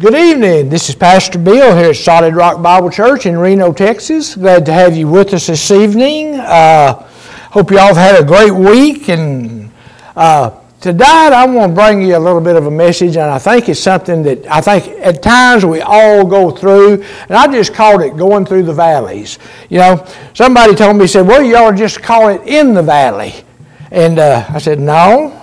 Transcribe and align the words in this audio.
Good 0.00 0.14
evening. 0.14 0.70
This 0.70 0.88
is 0.88 0.94
Pastor 0.94 1.38
Bill 1.38 1.76
here 1.76 1.90
at 1.90 1.96
Solid 1.96 2.34
Rock 2.34 2.62
Bible 2.62 2.88
Church 2.88 3.26
in 3.26 3.36
Reno, 3.36 3.70
Texas. 3.70 4.34
Glad 4.34 4.64
to 4.64 4.72
have 4.72 4.96
you 4.96 5.06
with 5.06 5.34
us 5.34 5.48
this 5.48 5.70
evening. 5.70 6.40
Uh, 6.40 6.94
hope 7.50 7.70
you 7.70 7.78
all 7.78 7.94
have 7.94 7.98
had 7.98 8.18
a 8.18 8.24
great 8.24 8.50
week. 8.50 9.10
And 9.10 9.70
uh, 10.16 10.58
tonight 10.80 11.34
I 11.34 11.44
want 11.44 11.72
to 11.72 11.74
bring 11.74 12.00
you 12.00 12.16
a 12.16 12.18
little 12.18 12.40
bit 12.40 12.56
of 12.56 12.66
a 12.66 12.70
message, 12.70 13.18
and 13.18 13.30
I 13.30 13.38
think 13.38 13.68
it's 13.68 13.80
something 13.80 14.22
that 14.22 14.46
I 14.46 14.62
think 14.62 14.88
at 15.04 15.22
times 15.22 15.66
we 15.66 15.82
all 15.82 16.24
go 16.24 16.50
through. 16.50 17.02
And 17.28 17.32
I 17.32 17.46
just 17.52 17.74
called 17.74 18.00
it 18.00 18.16
going 18.16 18.46
through 18.46 18.62
the 18.62 18.72
valleys. 18.72 19.38
You 19.68 19.80
know, 19.80 20.06
somebody 20.32 20.74
told 20.74 20.96
me, 20.96 21.08
said, 21.08 21.26
well, 21.26 21.42
y'all 21.42 21.76
just 21.76 22.02
call 22.02 22.30
it 22.30 22.40
in 22.46 22.72
the 22.72 22.82
valley. 22.82 23.34
And 23.90 24.18
uh, 24.18 24.46
I 24.48 24.60
said, 24.60 24.80
no. 24.80 25.36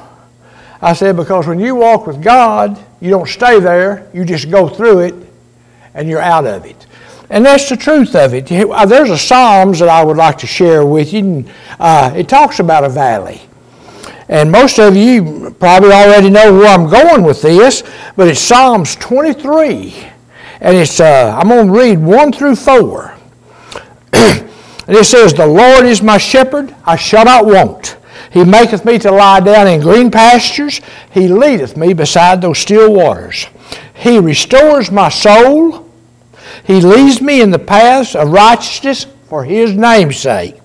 I 0.81 0.93
said, 0.93 1.15
because 1.15 1.45
when 1.45 1.59
you 1.59 1.75
walk 1.75 2.07
with 2.07 2.23
God, 2.23 2.83
you 2.99 3.09
don't 3.09 3.27
stay 3.27 3.59
there, 3.59 4.09
you 4.13 4.25
just 4.25 4.49
go 4.49 4.67
through 4.67 4.99
it 4.99 5.15
and 5.93 6.09
you're 6.09 6.21
out 6.21 6.45
of 6.45 6.65
it. 6.65 6.87
And 7.29 7.45
that's 7.45 7.67
the 7.67 7.75
truth 7.75 8.15
of 8.15 8.33
it. 8.33 8.51
Uh, 8.51 8.85
there's 8.85 9.09
a 9.09 9.17
Psalms 9.17 9.79
that 9.79 9.89
I 9.89 10.03
would 10.03 10.17
like 10.17 10.37
to 10.39 10.47
share 10.47 10.85
with 10.85 11.11
you. 11.11 11.19
And, 11.19 11.51
uh, 11.79 12.13
it 12.15 12.29
talks 12.29 12.59
about 12.59 12.83
a 12.83 12.89
valley. 12.89 13.41
And 14.29 14.51
most 14.51 14.79
of 14.79 14.95
you 14.95 15.55
probably 15.59 15.91
already 15.91 16.29
know 16.29 16.53
where 16.53 16.67
I'm 16.67 16.89
going 16.89 17.23
with 17.23 17.41
this, 17.41 17.83
but 18.15 18.27
it's 18.27 18.39
Psalms 18.39 18.95
23. 18.95 19.95
And 20.61 20.77
it's, 20.77 20.99
uh, 20.99 21.37
I'm 21.37 21.49
going 21.49 21.67
to 21.67 21.73
read 21.73 21.99
1 21.99 22.31
through 22.31 22.55
4. 22.55 23.15
and 24.13 24.49
it 24.87 25.05
says, 25.05 25.33
The 25.33 25.45
Lord 25.45 25.85
is 25.85 26.01
my 26.01 26.17
shepherd, 26.17 26.75
I 26.85 26.95
shall 26.95 27.25
not 27.25 27.45
want. 27.45 27.96
He 28.31 28.43
maketh 28.43 28.85
me 28.85 28.99
to 28.99 29.11
lie 29.11 29.39
down 29.39 29.67
in 29.67 29.81
green 29.81 30.11
pastures. 30.11 30.81
He 31.11 31.27
leadeth 31.27 31.77
me 31.77 31.93
beside 31.93 32.41
those 32.41 32.59
still 32.59 32.93
waters. 32.93 33.47
He 33.93 34.19
restores 34.19 34.91
my 34.91 35.09
soul. 35.09 35.89
He 36.63 36.81
leads 36.81 37.21
me 37.21 37.41
in 37.41 37.51
the 37.51 37.59
paths 37.59 38.15
of 38.15 38.29
righteousness 38.31 39.05
for 39.27 39.43
his 39.43 39.73
name's 39.73 40.17
sake. 40.17 40.55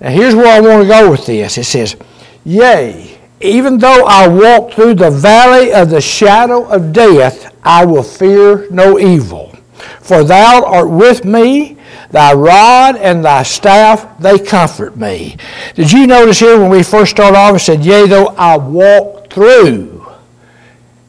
Now 0.00 0.10
here's 0.10 0.34
where 0.34 0.46
I 0.46 0.60
want 0.60 0.82
to 0.82 0.88
go 0.88 1.10
with 1.10 1.26
this. 1.26 1.58
It 1.58 1.64
says, 1.64 1.96
Yea, 2.44 3.18
even 3.40 3.78
though 3.78 4.04
I 4.06 4.28
walk 4.28 4.72
through 4.72 4.94
the 4.94 5.10
valley 5.10 5.72
of 5.72 5.90
the 5.90 6.00
shadow 6.00 6.66
of 6.68 6.92
death, 6.92 7.54
I 7.62 7.84
will 7.84 8.02
fear 8.02 8.68
no 8.70 8.98
evil. 8.98 9.53
For 10.00 10.24
thou 10.24 10.64
art 10.64 10.90
with 10.90 11.24
me, 11.24 11.78
Thy 12.14 12.32
rod 12.32 12.94
and 12.94 13.24
thy 13.24 13.42
staff, 13.42 14.20
they 14.20 14.38
comfort 14.38 14.96
me. 14.96 15.36
Did 15.74 15.90
you 15.90 16.06
notice 16.06 16.38
here 16.38 16.56
when 16.56 16.70
we 16.70 16.84
first 16.84 17.10
started 17.10 17.36
off, 17.36 17.56
it 17.56 17.58
said, 17.58 17.84
Yea, 17.84 18.06
though 18.06 18.28
I 18.38 18.56
walk 18.56 19.30
through. 19.30 20.06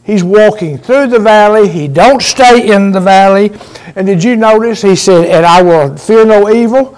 He's 0.03 0.23
walking 0.23 0.79
through 0.79 1.07
the 1.07 1.19
valley. 1.19 1.69
He 1.69 1.87
don't 1.87 2.23
stay 2.23 2.71
in 2.71 2.91
the 2.91 3.01
valley. 3.01 3.51
And 3.95 4.07
did 4.07 4.23
you 4.23 4.35
notice? 4.35 4.81
He 4.81 4.95
said, 4.95 5.25
And 5.25 5.45
I 5.45 5.61
will 5.61 5.95
fear 5.95 6.25
no 6.25 6.49
evil. 6.49 6.97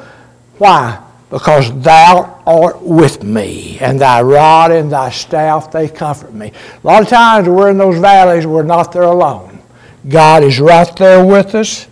Why? 0.57 1.03
Because 1.29 1.77
thou 1.81 2.41
art 2.45 2.81
with 2.81 3.25
me, 3.25 3.77
and 3.81 3.99
thy 3.99 4.21
rod 4.21 4.71
and 4.71 4.89
thy 4.89 5.09
staff, 5.09 5.69
they 5.69 5.89
comfort 5.89 6.33
me. 6.33 6.53
A 6.81 6.87
lot 6.87 7.01
of 7.01 7.09
times 7.09 7.49
we're 7.49 7.69
in 7.69 7.77
those 7.77 7.99
valleys, 7.99 8.47
we're 8.47 8.63
not 8.63 8.93
there 8.93 9.03
alone. 9.03 9.56
God 10.07 10.43
is 10.43 10.59
right 10.59 10.93
there 10.95 11.25
with 11.25 11.55
us. 11.55 11.87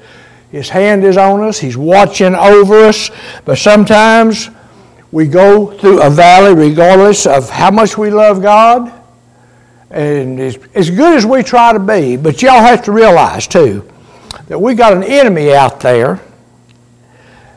His 0.51 0.69
hand 0.69 1.03
is 1.03 1.17
on 1.17 1.41
us, 1.41 1.59
He's 1.59 1.77
watching 1.77 2.35
over 2.35 2.85
us. 2.85 3.11
But 3.43 3.57
sometimes 3.57 4.49
we 5.11 5.27
go 5.27 5.77
through 5.77 6.01
a 6.01 6.09
valley 6.09 6.53
regardless 6.53 7.25
of 7.25 7.49
how 7.49 7.71
much 7.71 7.97
we 7.97 8.09
love 8.09 8.41
God. 8.41 8.91
And 9.89 10.39
as, 10.39 10.57
as 10.73 10.89
good 10.89 11.15
as 11.17 11.25
we 11.25 11.43
try 11.43 11.73
to 11.73 11.79
be, 11.79 12.17
but 12.17 12.41
y'all 12.41 12.59
have 12.59 12.83
to 12.85 12.91
realize 12.91 13.47
too 13.47 13.89
that 14.47 14.59
we 14.59 14.75
got 14.75 14.93
an 14.93 15.03
enemy 15.03 15.53
out 15.53 15.79
there 15.79 16.21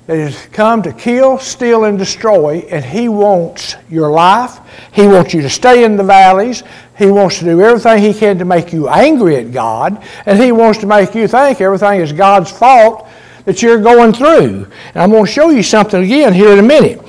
that 0.08 0.16
has 0.16 0.46
come 0.52 0.82
to 0.82 0.90
kill, 0.90 1.36
steal, 1.36 1.84
and 1.84 1.98
destroy, 1.98 2.60
and 2.70 2.82
he 2.82 3.10
wants 3.10 3.76
your 3.90 4.10
life. 4.10 4.58
He 4.90 5.06
wants 5.06 5.34
you 5.34 5.42
to 5.42 5.50
stay 5.50 5.84
in 5.84 5.96
the 5.96 6.02
valleys. 6.02 6.62
He 6.96 7.08
wants 7.08 7.38
to 7.40 7.44
do 7.44 7.60
everything 7.60 8.02
he 8.02 8.14
can 8.14 8.38
to 8.38 8.46
make 8.46 8.72
you 8.72 8.88
angry 8.88 9.36
at 9.36 9.52
God, 9.52 10.02
and 10.24 10.42
he 10.42 10.50
wants 10.50 10.78
to 10.80 10.86
make 10.86 11.14
you 11.14 11.28
think 11.28 11.60
everything 11.60 12.00
is 12.00 12.14
God's 12.14 12.50
fault 12.50 13.06
that 13.44 13.60
you're 13.60 13.82
going 13.82 14.14
through. 14.14 14.66
And 14.94 14.96
I'm 14.96 15.10
going 15.10 15.26
to 15.26 15.30
show 15.30 15.50
you 15.50 15.62
something 15.62 16.02
again 16.02 16.32
here 16.32 16.52
in 16.52 16.58
a 16.58 16.62
minute. 16.62 17.02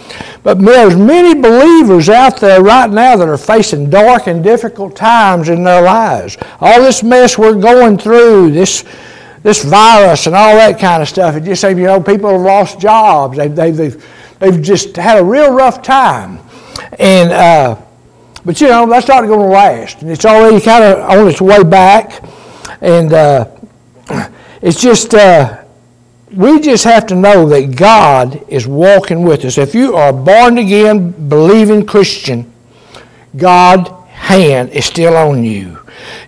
But 0.43 0.59
there's 0.59 0.97
many 0.97 1.39
believers 1.39 2.09
out 2.09 2.41
there 2.41 2.61
right 2.61 2.89
now 2.89 3.16
that 3.16 3.29
are 3.29 3.37
facing 3.37 3.89
dark 3.89 4.27
and 4.27 4.43
difficult 4.43 4.97
times 4.97 5.47
in 5.47 5.63
their 5.63 5.81
lives. 5.81 6.37
All 6.59 6.81
this 6.81 7.01
mess 7.01 7.37
we're 7.37 7.55
going 7.55 7.97
through, 7.97 8.51
this 8.51 8.83
this 9.44 9.63
virus 9.63 10.27
and 10.27 10.35
all 10.35 10.55
that 10.55 10.79
kind 10.79 11.01
of 11.01 11.09
stuff. 11.09 11.35
It 11.35 11.44
just 11.44 11.61
seems, 11.61 11.77
you 11.79 11.85
know, 11.85 12.01
people 12.01 12.29
have 12.29 12.41
lost 12.41 12.79
jobs. 12.79 13.38
They, 13.38 13.47
they, 13.47 13.72
they've, 13.72 14.05
they've 14.39 14.61
just 14.61 14.95
had 14.95 15.17
a 15.17 15.23
real 15.23 15.53
rough 15.53 15.81
time. 15.81 16.39
And 16.97 17.31
uh, 17.31 17.81
but 18.45 18.59
you 18.61 18.67
know, 18.67 18.88
that's 18.88 19.07
not 19.07 19.25
going 19.25 19.39
to 19.39 19.45
last. 19.45 20.01
And 20.01 20.11
it's 20.11 20.25
already 20.25 20.59
kind 20.59 20.83
of 20.83 20.99
on 21.09 21.28
its 21.28 21.41
way 21.41 21.63
back. 21.63 22.23
And 22.81 23.13
uh, 23.13 23.47
it's 24.61 24.81
just, 24.81 25.13
uh, 25.13 25.63
we 26.33 26.59
just 26.59 26.83
have 26.85 27.05
to 27.07 27.16
know 27.16 27.47
that 27.49 27.75
God 27.75 28.44
is 28.47 28.66
walking 28.66 29.23
with 29.23 29.44
us. 29.45 29.57
If 29.57 29.75
you 29.75 29.95
are 29.95 30.13
born 30.13 30.57
again, 30.57 31.11
believing 31.28 31.85
Christian, 31.85 32.51
God's 33.35 33.89
hand 34.07 34.69
is 34.69 34.85
still 34.85 35.16
on 35.16 35.44
you. 35.44 35.79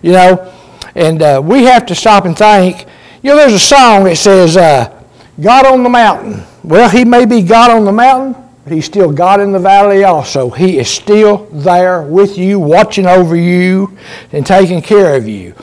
You 0.02 0.12
know, 0.12 0.52
and 0.94 1.22
uh, 1.22 1.40
we 1.42 1.64
have 1.64 1.86
to 1.86 1.94
stop 1.94 2.24
and 2.24 2.36
think. 2.36 2.86
You 3.22 3.30
know, 3.30 3.36
there's 3.36 3.52
a 3.52 3.58
song 3.58 4.04
that 4.04 4.16
says, 4.16 4.56
uh, 4.56 5.02
God 5.40 5.64
on 5.64 5.84
the 5.84 5.88
mountain. 5.88 6.42
Well, 6.64 6.90
He 6.90 7.04
may 7.04 7.24
be 7.24 7.42
God 7.42 7.70
on 7.70 7.84
the 7.84 7.92
mountain, 7.92 8.34
but 8.64 8.72
he's 8.72 8.84
still 8.84 9.12
God 9.12 9.40
in 9.40 9.52
the 9.52 9.58
valley 9.58 10.04
also. 10.04 10.50
He 10.50 10.78
is 10.78 10.88
still 10.88 11.46
there 11.52 12.02
with 12.02 12.38
you, 12.38 12.60
watching 12.60 13.06
over 13.06 13.34
you, 13.34 13.96
and 14.32 14.46
taking 14.46 14.82
care 14.82 15.16
of 15.16 15.26
you. 15.26 15.54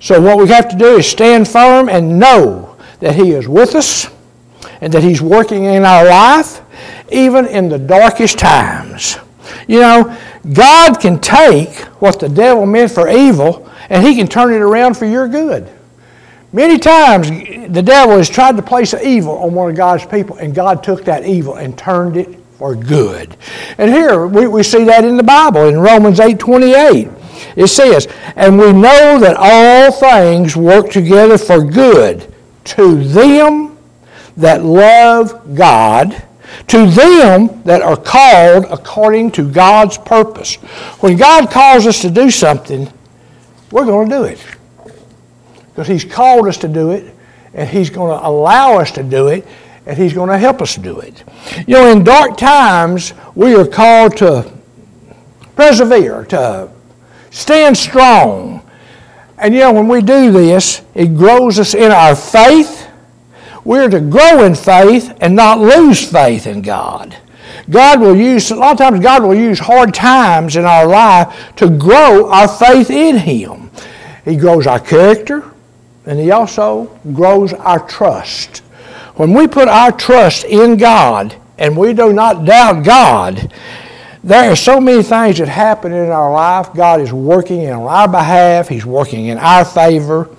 So, 0.00 0.20
what 0.20 0.38
we 0.38 0.48
have 0.48 0.68
to 0.68 0.76
do 0.76 0.96
is 0.96 1.06
stand 1.06 1.48
firm 1.48 1.88
and 1.88 2.18
know 2.18 2.76
that 3.00 3.14
He 3.14 3.32
is 3.32 3.48
with 3.48 3.74
us 3.74 4.08
and 4.80 4.92
that 4.92 5.02
He's 5.02 5.20
working 5.20 5.64
in 5.64 5.84
our 5.84 6.04
life, 6.04 6.60
even 7.10 7.46
in 7.46 7.68
the 7.68 7.78
darkest 7.78 8.38
times. 8.38 9.18
You 9.66 9.80
know, 9.80 10.16
God 10.52 11.00
can 11.00 11.20
take 11.20 11.76
what 12.00 12.20
the 12.20 12.28
devil 12.28 12.66
meant 12.66 12.90
for 12.90 13.08
evil 13.08 13.68
and 13.88 14.04
He 14.04 14.14
can 14.14 14.28
turn 14.28 14.52
it 14.52 14.60
around 14.60 14.96
for 14.96 15.06
your 15.06 15.26
good. 15.26 15.73
Many 16.54 16.78
times 16.78 17.28
the 17.68 17.82
devil 17.82 18.16
has 18.16 18.30
tried 18.30 18.56
to 18.56 18.62
place 18.62 18.94
evil 18.94 19.38
on 19.38 19.54
one 19.54 19.70
of 19.70 19.76
God's 19.76 20.06
people, 20.06 20.36
and 20.36 20.54
God 20.54 20.84
took 20.84 21.04
that 21.04 21.26
evil 21.26 21.56
and 21.56 21.76
turned 21.76 22.16
it 22.16 22.38
for 22.58 22.76
good. 22.76 23.36
And 23.76 23.90
here 23.90 24.28
we, 24.28 24.46
we 24.46 24.62
see 24.62 24.84
that 24.84 25.04
in 25.04 25.16
the 25.16 25.24
Bible 25.24 25.66
in 25.66 25.76
Romans 25.76 26.20
8 26.20 26.38
28. 26.38 27.08
It 27.56 27.66
says, 27.66 28.06
And 28.36 28.56
we 28.56 28.72
know 28.72 29.18
that 29.18 29.34
all 29.36 29.90
things 29.90 30.56
work 30.56 30.90
together 30.90 31.38
for 31.38 31.64
good 31.64 32.32
to 32.66 33.02
them 33.02 33.76
that 34.36 34.64
love 34.64 35.56
God, 35.56 36.22
to 36.68 36.86
them 36.86 37.64
that 37.64 37.82
are 37.82 37.96
called 37.96 38.66
according 38.70 39.32
to 39.32 39.50
God's 39.50 39.98
purpose. 39.98 40.54
When 41.00 41.16
God 41.16 41.50
calls 41.50 41.84
us 41.84 42.00
to 42.02 42.10
do 42.10 42.30
something, 42.30 42.88
we're 43.72 43.86
going 43.86 44.08
to 44.08 44.16
do 44.18 44.22
it. 44.22 44.53
Because 45.74 45.88
He's 45.88 46.04
called 46.04 46.46
us 46.46 46.56
to 46.58 46.68
do 46.68 46.92
it, 46.92 47.12
and 47.52 47.68
He's 47.68 47.90
going 47.90 48.16
to 48.16 48.26
allow 48.26 48.78
us 48.78 48.92
to 48.92 49.02
do 49.02 49.28
it, 49.28 49.44
and 49.86 49.98
He's 49.98 50.12
going 50.12 50.30
to 50.30 50.38
help 50.38 50.62
us 50.62 50.76
do 50.76 51.00
it. 51.00 51.24
You 51.66 51.74
know, 51.74 51.90
in 51.90 52.04
dark 52.04 52.36
times, 52.36 53.12
we 53.34 53.56
are 53.56 53.66
called 53.66 54.16
to 54.18 54.52
persevere, 55.56 56.24
to 56.26 56.70
stand 57.30 57.76
strong. 57.76 58.68
And 59.36 59.52
you 59.52 59.60
know, 59.60 59.72
when 59.72 59.88
we 59.88 60.00
do 60.00 60.30
this, 60.30 60.82
it 60.94 61.16
grows 61.16 61.58
us 61.58 61.74
in 61.74 61.90
our 61.90 62.14
faith. 62.14 62.88
We're 63.64 63.88
to 63.88 64.00
grow 64.00 64.44
in 64.44 64.54
faith 64.54 65.16
and 65.20 65.34
not 65.34 65.58
lose 65.58 66.08
faith 66.08 66.46
in 66.46 66.62
God. 66.62 67.16
God 67.70 68.00
will 68.00 68.16
use, 68.16 68.50
a 68.50 68.56
lot 68.56 68.72
of 68.72 68.78
times, 68.78 69.00
God 69.00 69.22
will 69.22 69.34
use 69.34 69.58
hard 69.58 69.94
times 69.94 70.56
in 70.56 70.64
our 70.64 70.86
life 70.86 71.54
to 71.56 71.68
grow 71.70 72.30
our 72.30 72.46
faith 72.46 72.90
in 72.90 73.16
Him. 73.16 73.70
He 74.24 74.36
grows 74.36 74.66
our 74.66 74.80
character, 74.80 75.50
and 76.06 76.18
He 76.18 76.30
also 76.30 76.84
grows 77.12 77.52
our 77.52 77.86
trust. 77.86 78.58
When 79.16 79.32
we 79.32 79.46
put 79.46 79.68
our 79.68 79.92
trust 79.92 80.44
in 80.44 80.76
God 80.76 81.36
and 81.58 81.76
we 81.76 81.92
do 81.92 82.12
not 82.12 82.44
doubt 82.44 82.84
God, 82.84 83.52
there 84.24 84.50
are 84.50 84.56
so 84.56 84.80
many 84.80 85.02
things 85.02 85.38
that 85.38 85.48
happen 85.48 85.92
in 85.92 86.10
our 86.10 86.32
life. 86.32 86.72
God 86.74 87.00
is 87.00 87.12
working 87.12 87.70
on 87.70 87.82
our 87.82 88.08
behalf, 88.08 88.68
He's 88.68 88.86
working 88.86 89.26
in 89.26 89.38
our 89.38 89.64
favor, 89.64 90.30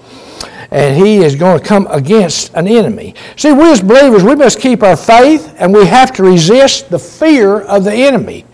and 0.72 0.98
He 0.98 1.18
is 1.18 1.36
going 1.36 1.60
to 1.60 1.66
come 1.66 1.88
against 1.90 2.54
an 2.54 2.68
enemy. 2.68 3.16
See, 3.36 3.54
we 3.54 3.72
as 3.72 3.82
believers, 3.82 4.24
we 4.24 4.36
must 4.36 4.60
keep 4.60 4.84
our 4.84 4.98
faith 4.98 5.56
and 5.58 5.74
we 5.74 5.86
have 5.86 6.12
to 6.16 6.24
resist 6.24 6.90
the 6.90 7.00
fear 7.00 7.62
of 7.62 7.84
the 7.84 7.94
enemy. 7.94 8.46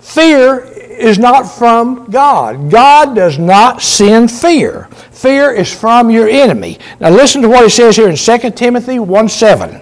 Fear 0.00 0.77
is 0.98 1.18
not 1.18 1.44
from 1.44 2.10
God. 2.10 2.70
God 2.70 3.14
does 3.14 3.38
not 3.38 3.82
send 3.82 4.30
fear. 4.30 4.88
Fear 5.10 5.52
is 5.52 5.72
from 5.72 6.10
your 6.10 6.28
enemy. 6.28 6.78
Now 7.00 7.10
listen 7.10 7.42
to 7.42 7.48
what 7.48 7.64
he 7.64 7.70
says 7.70 7.96
here 7.96 8.08
in 8.08 8.16
2 8.16 8.50
Timothy 8.50 8.98
1 8.98 9.28
7. 9.28 9.80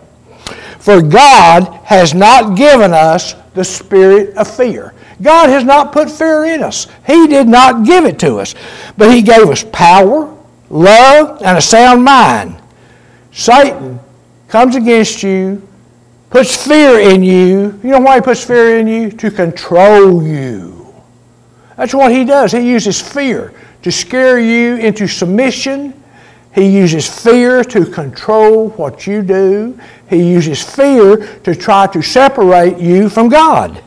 For 0.78 1.02
God 1.02 1.64
has 1.84 2.14
not 2.14 2.56
given 2.56 2.92
us 2.92 3.34
the 3.54 3.64
spirit 3.64 4.36
of 4.36 4.48
fear. 4.48 4.94
God 5.20 5.48
has 5.48 5.64
not 5.64 5.92
put 5.92 6.10
fear 6.10 6.44
in 6.44 6.62
us. 6.62 6.86
He 7.06 7.26
did 7.26 7.48
not 7.48 7.84
give 7.86 8.04
it 8.04 8.18
to 8.20 8.36
us. 8.36 8.54
But 8.96 9.12
He 9.12 9.22
gave 9.22 9.48
us 9.48 9.64
power, 9.72 10.36
love, 10.68 11.42
and 11.42 11.58
a 11.58 11.60
sound 11.60 12.04
mind. 12.04 12.60
Satan 13.32 13.98
comes 14.48 14.76
against 14.76 15.22
you, 15.22 15.66
puts 16.30 16.66
fear 16.66 17.00
in 17.00 17.22
you. 17.22 17.80
You 17.82 17.90
know 17.90 18.00
why 18.00 18.16
he 18.16 18.20
puts 18.20 18.44
fear 18.44 18.78
in 18.78 18.86
you? 18.86 19.10
To 19.10 19.30
control 19.30 20.22
you. 20.22 20.75
That's 21.76 21.94
what 21.94 22.12
he 22.12 22.24
does. 22.24 22.52
He 22.52 22.70
uses 22.70 23.00
fear 23.00 23.52
to 23.82 23.92
scare 23.92 24.38
you 24.38 24.76
into 24.76 25.06
submission 25.06 25.92
he 26.56 26.66
uses 26.70 27.06
fear 27.06 27.62
to 27.64 27.84
control 27.84 28.70
what 28.70 29.06
you 29.06 29.20
do. 29.20 29.78
He 30.08 30.32
uses 30.32 30.62
fear 30.62 31.38
to 31.40 31.54
try 31.54 31.86
to 31.88 32.00
separate 32.00 32.78
you 32.78 33.10
from 33.10 33.28
God. 33.28 33.82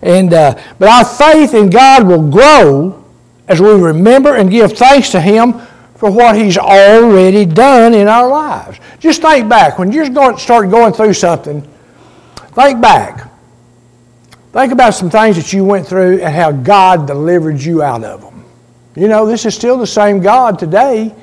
And, 0.00 0.32
uh, 0.32 0.58
but 0.78 0.88
our 0.88 1.04
faith 1.04 1.52
in 1.52 1.68
God 1.68 2.06
will 2.06 2.30
grow 2.30 3.04
as 3.46 3.60
we 3.60 3.68
remember 3.72 4.36
and 4.36 4.50
give 4.50 4.72
thanks 4.72 5.10
to 5.10 5.20
Him 5.20 5.60
for 5.96 6.10
what 6.10 6.34
He's 6.34 6.56
already 6.56 7.44
done 7.44 7.92
in 7.92 8.08
our 8.08 8.26
lives. 8.26 8.80
Just 8.98 9.20
think 9.20 9.46
back. 9.46 9.78
When 9.78 9.92
you 9.92 10.06
start 10.38 10.70
going 10.70 10.94
through 10.94 11.12
something, 11.12 11.60
think 12.54 12.80
back. 12.80 13.30
Think 14.56 14.72
about 14.72 14.94
some 14.94 15.10
things 15.10 15.36
that 15.36 15.52
you 15.52 15.66
went 15.66 15.86
through 15.86 16.22
and 16.22 16.34
how 16.34 16.50
God 16.50 17.06
delivered 17.06 17.60
you 17.60 17.82
out 17.82 18.02
of 18.02 18.22
them. 18.22 18.42
You 18.94 19.06
know, 19.06 19.26
this 19.26 19.44
is 19.44 19.54
still 19.54 19.76
the 19.76 19.86
same 19.86 20.18
God 20.20 20.58
today 20.58 21.14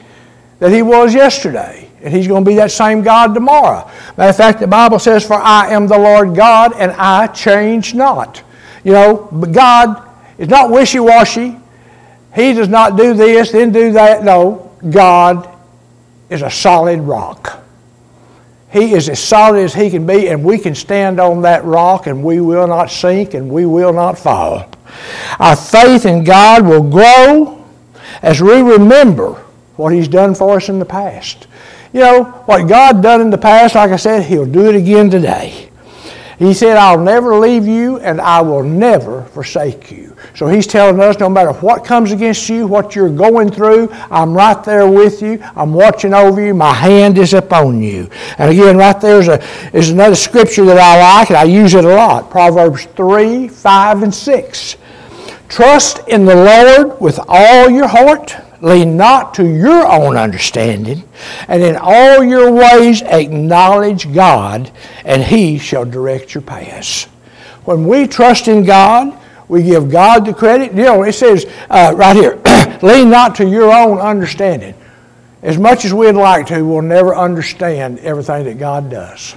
that 0.59 0.71
he 0.71 0.83
was 0.83 1.15
yesterday. 1.15 1.89
And 2.03 2.13
he's 2.13 2.27
going 2.27 2.45
to 2.45 2.47
be 2.47 2.57
that 2.57 2.69
same 2.69 3.01
God 3.01 3.33
tomorrow. 3.33 3.89
Matter 4.17 4.29
of 4.29 4.37
fact, 4.37 4.59
the 4.59 4.67
Bible 4.67 4.99
says, 4.99 5.25
For 5.25 5.33
I 5.33 5.73
am 5.73 5.87
the 5.87 5.97
Lord 5.97 6.35
God, 6.35 6.73
and 6.75 6.91
I 6.91 7.25
change 7.25 7.95
not. 7.95 8.43
You 8.83 8.91
know, 8.91 9.27
but 9.31 9.51
God 9.51 10.07
is 10.37 10.49
not 10.49 10.69
wishy 10.69 10.99
washy. 10.99 11.57
He 12.35 12.53
does 12.53 12.69
not 12.69 12.97
do 12.97 13.15
this, 13.15 13.51
then 13.51 13.71
do 13.71 13.93
that. 13.93 14.23
No, 14.23 14.77
God 14.91 15.49
is 16.29 16.43
a 16.43 16.51
solid 16.51 16.99
rock. 16.99 17.62
He 18.73 18.93
is 18.93 19.07
as 19.07 19.23
solid 19.23 19.63
as 19.63 19.75
He 19.75 19.91
can 19.91 20.07
be, 20.07 20.29
and 20.29 20.43
we 20.43 20.57
can 20.57 20.73
stand 20.73 21.19
on 21.19 21.43
that 21.43 21.63
rock, 21.63 22.07
and 22.07 22.23
we 22.23 22.41
will 22.41 22.67
not 22.67 22.89
sink, 22.89 23.35
and 23.35 23.47
we 23.47 23.67
will 23.67 23.93
not 23.93 24.17
fall. 24.17 24.67
Our 25.39 25.55
faith 25.55 26.07
in 26.07 26.23
God 26.23 26.65
will 26.65 26.81
grow 26.81 27.63
as 28.23 28.41
we 28.41 28.61
remember 28.61 29.33
what 29.75 29.93
He's 29.93 30.07
done 30.07 30.33
for 30.33 30.57
us 30.57 30.69
in 30.69 30.79
the 30.79 30.85
past. 30.85 31.45
You 31.93 31.99
know, 31.99 32.23
what 32.45 32.67
God 32.67 33.03
done 33.03 33.21
in 33.21 33.29
the 33.29 33.37
past, 33.37 33.75
like 33.75 33.91
I 33.91 33.95
said, 33.95 34.23
He'll 34.23 34.47
do 34.47 34.67
it 34.69 34.75
again 34.75 35.11
today. 35.11 35.69
He 36.43 36.53
said, 36.53 36.75
I'll 36.75 36.99
never 36.99 37.35
leave 37.35 37.65
you 37.65 37.99
and 37.99 38.19
I 38.19 38.41
will 38.41 38.63
never 38.63 39.23
forsake 39.27 39.89
you. 39.89 40.13
So 40.35 40.45
he's 40.45 40.67
telling 40.67 40.99
us 40.99 41.17
no 41.17 41.29
matter 41.29 41.53
what 41.53 41.85
comes 41.85 42.11
against 42.11 42.49
you, 42.49 42.67
what 42.67 42.97
you're 42.97 43.09
going 43.09 43.49
through, 43.49 43.87
I'm 44.11 44.33
right 44.33 44.61
there 44.61 44.85
with 44.85 45.21
you. 45.21 45.41
I'm 45.55 45.71
watching 45.73 46.13
over 46.13 46.43
you. 46.43 46.53
My 46.53 46.73
hand 46.73 47.17
is 47.17 47.33
upon 47.33 47.81
you. 47.81 48.09
And 48.37 48.51
again, 48.51 48.75
right 48.75 48.99
there 48.99 49.21
is, 49.21 49.29
a, 49.29 49.41
is 49.73 49.91
another 49.91 50.15
scripture 50.15 50.65
that 50.65 50.77
I 50.77 51.19
like 51.19 51.29
and 51.29 51.37
I 51.37 51.45
use 51.45 51.75
it 51.75 51.85
a 51.85 51.95
lot. 51.95 52.29
Proverbs 52.29 52.87
3, 52.87 53.47
5, 53.47 54.03
and 54.03 54.13
6. 54.13 54.75
Trust 55.47 56.05
in 56.09 56.25
the 56.25 56.35
Lord 56.35 56.99
with 56.99 57.21
all 57.25 57.69
your 57.69 57.87
heart 57.87 58.35
Lean 58.63 58.95
not 58.95 59.33
to 59.33 59.45
your 59.45 59.85
own 59.91 60.15
understanding, 60.15 61.03
and 61.49 61.61
in 61.61 61.75
all 61.75 62.23
your 62.23 62.49
ways 62.49 63.01
acknowledge 63.01 64.13
God, 64.13 64.71
and 65.03 65.21
He 65.21 65.57
shall 65.57 65.83
direct 65.83 66.33
your 66.33 66.43
paths. 66.43 67.03
When 67.65 67.85
we 67.85 68.07
trust 68.07 68.47
in 68.47 68.63
God, 68.63 69.19
we 69.49 69.63
give 69.63 69.91
God 69.91 70.25
the 70.25 70.33
credit. 70.33 70.71
You 70.71 70.83
know, 70.83 71.03
it 71.03 71.11
says 71.11 71.45
uh, 71.69 71.91
right 71.93 72.15
here, 72.15 72.41
lean 72.81 73.09
not 73.09 73.35
to 73.35 73.49
your 73.49 73.69
own 73.69 73.99
understanding. 73.99 74.75
As 75.41 75.57
much 75.57 75.83
as 75.83 75.93
we'd 75.93 76.13
like 76.13 76.47
to, 76.47 76.61
we'll 76.61 76.81
never 76.81 77.13
understand 77.13 77.99
everything 77.99 78.45
that 78.45 78.59
God 78.59 78.89
does. 78.89 79.35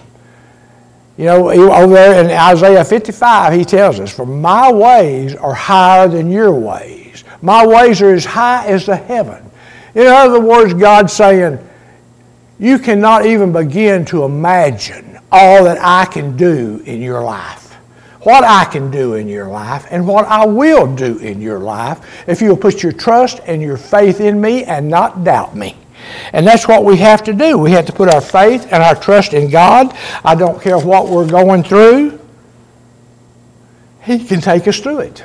You 1.16 1.24
know, 1.24 1.50
over 1.50 1.92
there 1.92 2.24
in 2.24 2.30
Isaiah 2.30 2.84
55, 2.84 3.54
he 3.54 3.64
tells 3.64 3.98
us, 3.98 4.14
For 4.14 4.24
my 4.24 4.70
ways 4.70 5.34
are 5.34 5.54
higher 5.54 6.06
than 6.06 6.30
your 6.30 6.52
ways 6.52 7.05
my 7.46 7.64
ways 7.64 8.02
are 8.02 8.12
as 8.12 8.24
high 8.24 8.66
as 8.66 8.86
the 8.86 8.96
heaven. 8.96 9.40
In 9.94 10.08
other 10.08 10.40
words, 10.40 10.74
God's 10.74 11.12
saying, 11.12 11.60
You 12.58 12.80
cannot 12.80 13.24
even 13.24 13.52
begin 13.52 14.04
to 14.06 14.24
imagine 14.24 15.20
all 15.30 15.62
that 15.62 15.78
I 15.80 16.06
can 16.06 16.36
do 16.36 16.82
in 16.86 17.00
your 17.00 17.22
life. 17.22 17.74
What 18.22 18.42
I 18.42 18.64
can 18.64 18.90
do 18.90 19.14
in 19.14 19.28
your 19.28 19.46
life 19.46 19.86
and 19.92 20.08
what 20.08 20.24
I 20.24 20.44
will 20.44 20.92
do 20.92 21.18
in 21.18 21.40
your 21.40 21.60
life 21.60 22.24
if 22.26 22.40
you'll 22.42 22.56
put 22.56 22.82
your 22.82 22.90
trust 22.90 23.38
and 23.46 23.62
your 23.62 23.76
faith 23.76 24.20
in 24.20 24.40
me 24.40 24.64
and 24.64 24.88
not 24.88 25.22
doubt 25.22 25.54
me. 25.54 25.76
And 26.32 26.44
that's 26.44 26.66
what 26.66 26.84
we 26.84 26.96
have 26.96 27.22
to 27.22 27.32
do. 27.32 27.58
We 27.58 27.70
have 27.70 27.86
to 27.86 27.92
put 27.92 28.12
our 28.12 28.20
faith 28.20 28.64
and 28.72 28.82
our 28.82 28.96
trust 28.96 29.34
in 29.34 29.50
God. 29.50 29.96
I 30.24 30.34
don't 30.34 30.60
care 30.60 30.80
what 30.80 31.08
we're 31.08 31.30
going 31.30 31.62
through, 31.62 32.18
He 34.02 34.24
can 34.24 34.40
take 34.40 34.66
us 34.66 34.80
through 34.80 34.98
it, 34.98 35.24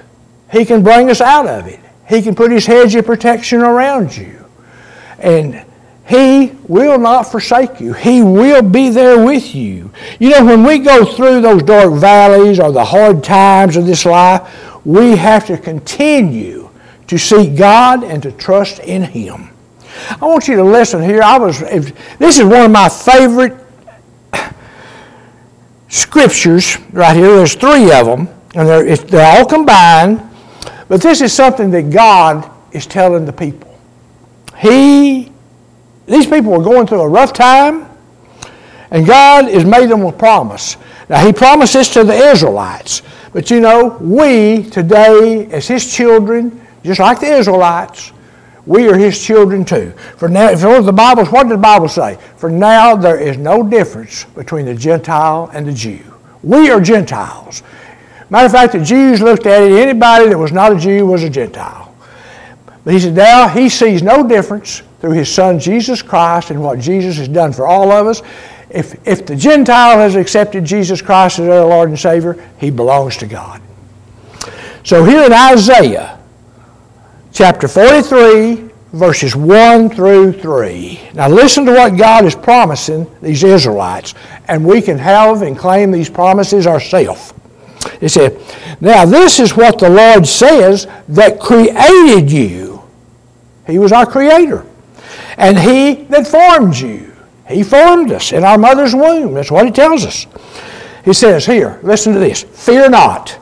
He 0.51 0.65
can 0.65 0.83
bring 0.83 1.09
us 1.09 1.19
out 1.19 1.47
of 1.47 1.65
it. 1.65 1.79
He 2.11 2.21
can 2.21 2.35
put 2.35 2.51
His 2.51 2.65
hedge 2.65 2.93
of 2.95 3.05
protection 3.05 3.61
around 3.61 4.15
you. 4.17 4.45
And 5.17 5.65
He 6.05 6.51
will 6.67 6.99
not 6.99 7.23
forsake 7.23 7.79
you. 7.79 7.93
He 7.93 8.21
will 8.21 8.61
be 8.61 8.89
there 8.89 9.25
with 9.25 9.55
you. 9.55 9.91
You 10.19 10.31
know, 10.31 10.43
when 10.43 10.65
we 10.65 10.79
go 10.79 11.05
through 11.05 11.39
those 11.39 11.63
dark 11.63 11.93
valleys 11.93 12.59
or 12.59 12.73
the 12.73 12.83
hard 12.83 13.23
times 13.23 13.77
of 13.77 13.85
this 13.85 14.05
life, 14.05 14.85
we 14.85 15.15
have 15.15 15.45
to 15.47 15.57
continue 15.57 16.69
to 17.07 17.17
seek 17.17 17.55
God 17.55 18.03
and 18.03 18.21
to 18.23 18.33
trust 18.33 18.79
in 18.79 19.03
Him. 19.03 19.49
I 20.09 20.25
want 20.25 20.49
you 20.49 20.57
to 20.57 20.63
listen 20.63 21.01
here. 21.01 21.21
I 21.21 21.37
was 21.37 21.61
this 21.61 22.39
is 22.39 22.43
one 22.43 22.63
of 22.63 22.71
my 22.71 22.89
favorite 22.89 23.57
scriptures 25.87 26.77
right 26.91 27.15
here. 27.15 27.37
There's 27.37 27.55
three 27.55 27.89
of 27.93 28.05
them, 28.05 28.27
and 28.53 28.67
they're, 28.67 28.97
they're 28.97 29.37
all 29.37 29.45
combined. 29.45 30.27
But 30.91 31.01
this 31.01 31.21
is 31.21 31.31
something 31.31 31.71
that 31.71 31.89
God 31.89 32.51
is 32.73 32.85
telling 32.85 33.23
the 33.23 33.31
people. 33.31 33.79
He, 34.57 35.31
these 36.05 36.27
people 36.27 36.51
were 36.51 36.61
going 36.61 36.85
through 36.85 36.99
a 36.99 37.07
rough 37.07 37.31
time, 37.31 37.87
and 38.91 39.07
God 39.07 39.45
has 39.45 39.63
made 39.63 39.89
them 39.89 40.01
a 40.01 40.11
promise. 40.11 40.75
Now, 41.07 41.25
He 41.25 41.31
promised 41.31 41.75
this 41.75 41.93
to 41.93 42.03
the 42.03 42.13
Israelites. 42.13 43.03
But 43.31 43.49
you 43.49 43.61
know, 43.61 43.97
we 44.01 44.69
today, 44.69 45.45
as 45.45 45.65
His 45.65 45.95
children, 45.95 46.59
just 46.83 46.99
like 46.99 47.21
the 47.21 47.37
Israelites, 47.37 48.11
we 48.65 48.89
are 48.89 48.97
His 48.97 49.23
children 49.23 49.63
too. 49.63 49.91
For 50.17 50.27
now, 50.27 50.49
if 50.49 50.59
you 50.59 50.83
the 50.83 50.91
Bible, 50.91 51.25
what 51.27 51.43
did 51.43 51.53
the 51.53 51.57
Bible 51.57 51.87
say? 51.87 52.17
For 52.35 52.49
now, 52.49 52.97
there 52.97 53.17
is 53.17 53.37
no 53.37 53.63
difference 53.63 54.25
between 54.25 54.65
the 54.65 54.75
Gentile 54.75 55.49
and 55.53 55.65
the 55.65 55.71
Jew. 55.71 56.03
We 56.43 56.69
are 56.69 56.81
Gentiles. 56.81 57.63
Matter 58.31 58.45
of 58.45 58.53
fact, 58.53 58.71
the 58.71 58.83
Jews 58.83 59.21
looked 59.21 59.45
at 59.45 59.61
it, 59.61 59.73
anybody 59.73 60.29
that 60.29 60.37
was 60.37 60.53
not 60.53 60.71
a 60.71 60.79
Jew 60.79 61.05
was 61.05 61.21
a 61.23 61.29
Gentile. 61.29 61.93
But 62.85 62.93
he 62.93 62.99
said, 63.01 63.13
now 63.13 63.49
he 63.49 63.67
sees 63.67 64.01
no 64.01 64.25
difference 64.25 64.83
through 65.01 65.11
his 65.11 65.29
son 65.29 65.59
Jesus 65.59 66.01
Christ 66.01 66.49
and 66.49 66.63
what 66.63 66.79
Jesus 66.79 67.17
has 67.17 67.27
done 67.27 67.51
for 67.51 67.67
all 67.67 67.91
of 67.91 68.07
us. 68.07 68.21
If, 68.69 69.05
if 69.05 69.25
the 69.25 69.35
Gentile 69.35 69.97
has 69.97 70.15
accepted 70.15 70.63
Jesus 70.63 71.01
Christ 71.01 71.39
as 71.39 71.45
their 71.45 71.65
Lord 71.65 71.89
and 71.89 71.99
Savior, 71.99 72.41
he 72.57 72.71
belongs 72.71 73.17
to 73.17 73.27
God. 73.27 73.61
So 74.85 75.03
here 75.03 75.25
in 75.25 75.33
Isaiah 75.33 76.17
chapter 77.33 77.67
43, 77.67 78.69
verses 78.93 79.35
1 79.35 79.89
through 79.89 80.31
3. 80.31 81.09
Now 81.15 81.27
listen 81.27 81.65
to 81.65 81.73
what 81.73 81.97
God 81.97 82.23
is 82.23 82.33
promising 82.33 83.13
these 83.21 83.43
Israelites, 83.43 84.15
and 84.47 84.65
we 84.65 84.81
can 84.81 84.97
have 84.97 85.41
and 85.41 85.57
claim 85.57 85.91
these 85.91 86.09
promises 86.09 86.65
ourselves. 86.65 87.33
He 88.01 88.09
said, 88.09 88.41
Now 88.81 89.05
this 89.05 89.39
is 89.39 89.55
what 89.55 89.79
the 89.79 89.89
Lord 89.89 90.27
says 90.27 90.87
that 91.07 91.39
created 91.39 92.29
you. 92.29 92.81
He 93.67 93.79
was 93.79 93.91
our 93.91 94.07
creator. 94.07 94.65
And 95.37 95.57
He 95.57 96.03
that 96.05 96.27
formed 96.27 96.75
you. 96.75 97.13
He 97.47 97.63
formed 97.63 98.11
us 98.11 98.33
in 98.33 98.43
our 98.43 98.57
mother's 98.57 98.95
womb. 98.95 99.35
That's 99.35 99.51
what 99.51 99.65
He 99.65 99.71
tells 99.71 100.03
us. 100.03 100.25
He 101.05 101.13
says 101.13 101.45
here, 101.45 101.79
listen 101.83 102.13
to 102.13 102.19
this 102.19 102.41
fear 102.43 102.89
not. 102.89 103.37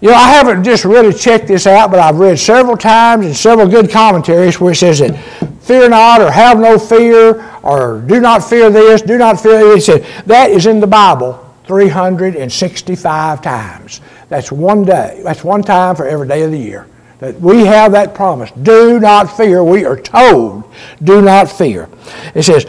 You 0.00 0.10
know, 0.10 0.16
I 0.16 0.28
haven't 0.28 0.64
just 0.64 0.84
really 0.84 1.14
checked 1.14 1.46
this 1.46 1.66
out, 1.66 1.90
but 1.90 1.98
I've 2.00 2.18
read 2.18 2.38
several 2.38 2.76
times 2.76 3.24
and 3.24 3.34
several 3.34 3.68
good 3.68 3.90
commentaries 3.90 4.60
where 4.60 4.72
it 4.72 4.76
says 4.76 4.98
that 4.98 5.16
fear 5.62 5.88
not 5.88 6.20
or 6.20 6.30
have 6.30 6.58
no 6.58 6.78
fear 6.78 7.48
or 7.62 8.00
do 8.00 8.20
not 8.20 8.40
fear 8.44 8.70
this, 8.70 9.02
do 9.02 9.18
not 9.18 9.40
fear 9.40 9.60
this. 9.60 9.86
He 9.86 9.92
said 9.92 10.26
that 10.26 10.50
is 10.50 10.66
in 10.66 10.80
the 10.80 10.86
Bible 10.86 11.43
365 11.66 13.42
times. 13.42 14.00
That's 14.28 14.52
one 14.52 14.84
day. 14.84 15.20
That's 15.24 15.44
one 15.44 15.62
time 15.62 15.96
for 15.96 16.06
every 16.06 16.28
day 16.28 16.42
of 16.42 16.50
the 16.50 16.58
year. 16.58 16.86
That 17.20 17.40
we 17.40 17.64
have 17.64 17.92
that 17.92 18.14
promise. 18.14 18.50
Do 18.50 19.00
not 19.00 19.34
fear. 19.36 19.64
We 19.64 19.84
are 19.84 19.98
told, 19.98 20.64
do 21.02 21.22
not 21.22 21.50
fear. 21.50 21.88
It 22.34 22.42
says, 22.42 22.64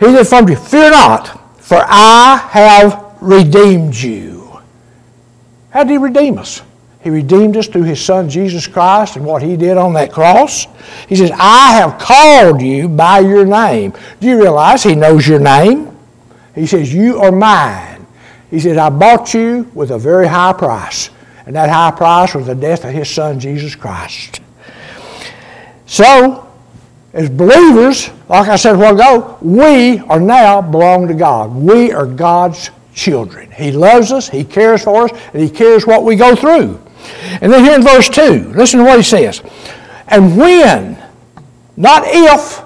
He 0.00 0.06
that 0.06 0.26
formed 0.26 0.48
you, 0.48 0.56
fear 0.56 0.90
not, 0.90 1.58
for 1.62 1.78
I 1.86 2.48
have 2.50 3.16
redeemed 3.20 3.94
you. 3.94 4.58
How 5.70 5.84
did 5.84 5.90
He 5.90 5.98
redeem 5.98 6.38
us? 6.38 6.62
He 7.02 7.10
redeemed 7.10 7.56
us 7.56 7.66
through 7.66 7.84
His 7.84 8.04
Son 8.04 8.28
Jesus 8.28 8.66
Christ 8.66 9.16
and 9.16 9.24
what 9.24 9.42
He 9.42 9.56
did 9.56 9.76
on 9.76 9.92
that 9.94 10.12
cross. 10.12 10.66
He 11.08 11.16
says, 11.16 11.30
I 11.32 11.72
have 11.74 11.98
called 11.98 12.60
you 12.60 12.88
by 12.88 13.20
your 13.20 13.46
name. 13.46 13.92
Do 14.20 14.26
you 14.26 14.38
realize 14.38 14.82
He 14.82 14.94
knows 14.94 15.26
your 15.26 15.38
name? 15.38 15.96
He 16.54 16.66
says, 16.66 16.92
You 16.92 17.18
are 17.20 17.32
mine. 17.32 17.99
He 18.50 18.60
says, 18.60 18.76
I 18.76 18.90
bought 18.90 19.32
you 19.32 19.70
with 19.74 19.90
a 19.90 19.98
very 19.98 20.26
high 20.26 20.52
price. 20.52 21.10
And 21.46 21.56
that 21.56 21.70
high 21.70 21.96
price 21.96 22.34
was 22.34 22.46
the 22.46 22.54
death 22.54 22.84
of 22.84 22.92
His 22.92 23.08
Son 23.08 23.40
Jesus 23.40 23.74
Christ. 23.74 24.40
So, 25.86 26.48
as 27.12 27.28
believers, 27.28 28.10
like 28.28 28.48
I 28.48 28.56
said 28.56 28.74
a 28.74 28.78
while 28.78 28.94
ago, 28.94 29.38
we 29.40 29.98
are 29.98 30.20
now 30.20 30.62
belong 30.62 31.08
to 31.08 31.14
God. 31.14 31.54
We 31.54 31.92
are 31.92 32.06
God's 32.06 32.70
children. 32.94 33.50
He 33.50 33.72
loves 33.72 34.12
us, 34.12 34.28
He 34.28 34.44
cares 34.44 34.84
for 34.84 35.04
us, 35.04 35.20
and 35.32 35.42
He 35.42 35.50
cares 35.50 35.86
what 35.86 36.04
we 36.04 36.16
go 36.16 36.36
through. 36.36 36.80
And 37.40 37.52
then 37.52 37.64
here 37.64 37.74
in 37.74 37.82
verse 37.82 38.08
2, 38.08 38.52
listen 38.54 38.80
to 38.80 38.84
what 38.84 38.98
he 38.98 39.02
says. 39.02 39.42
And 40.08 40.36
when, 40.36 41.02
not 41.76 42.02
if, 42.06 42.62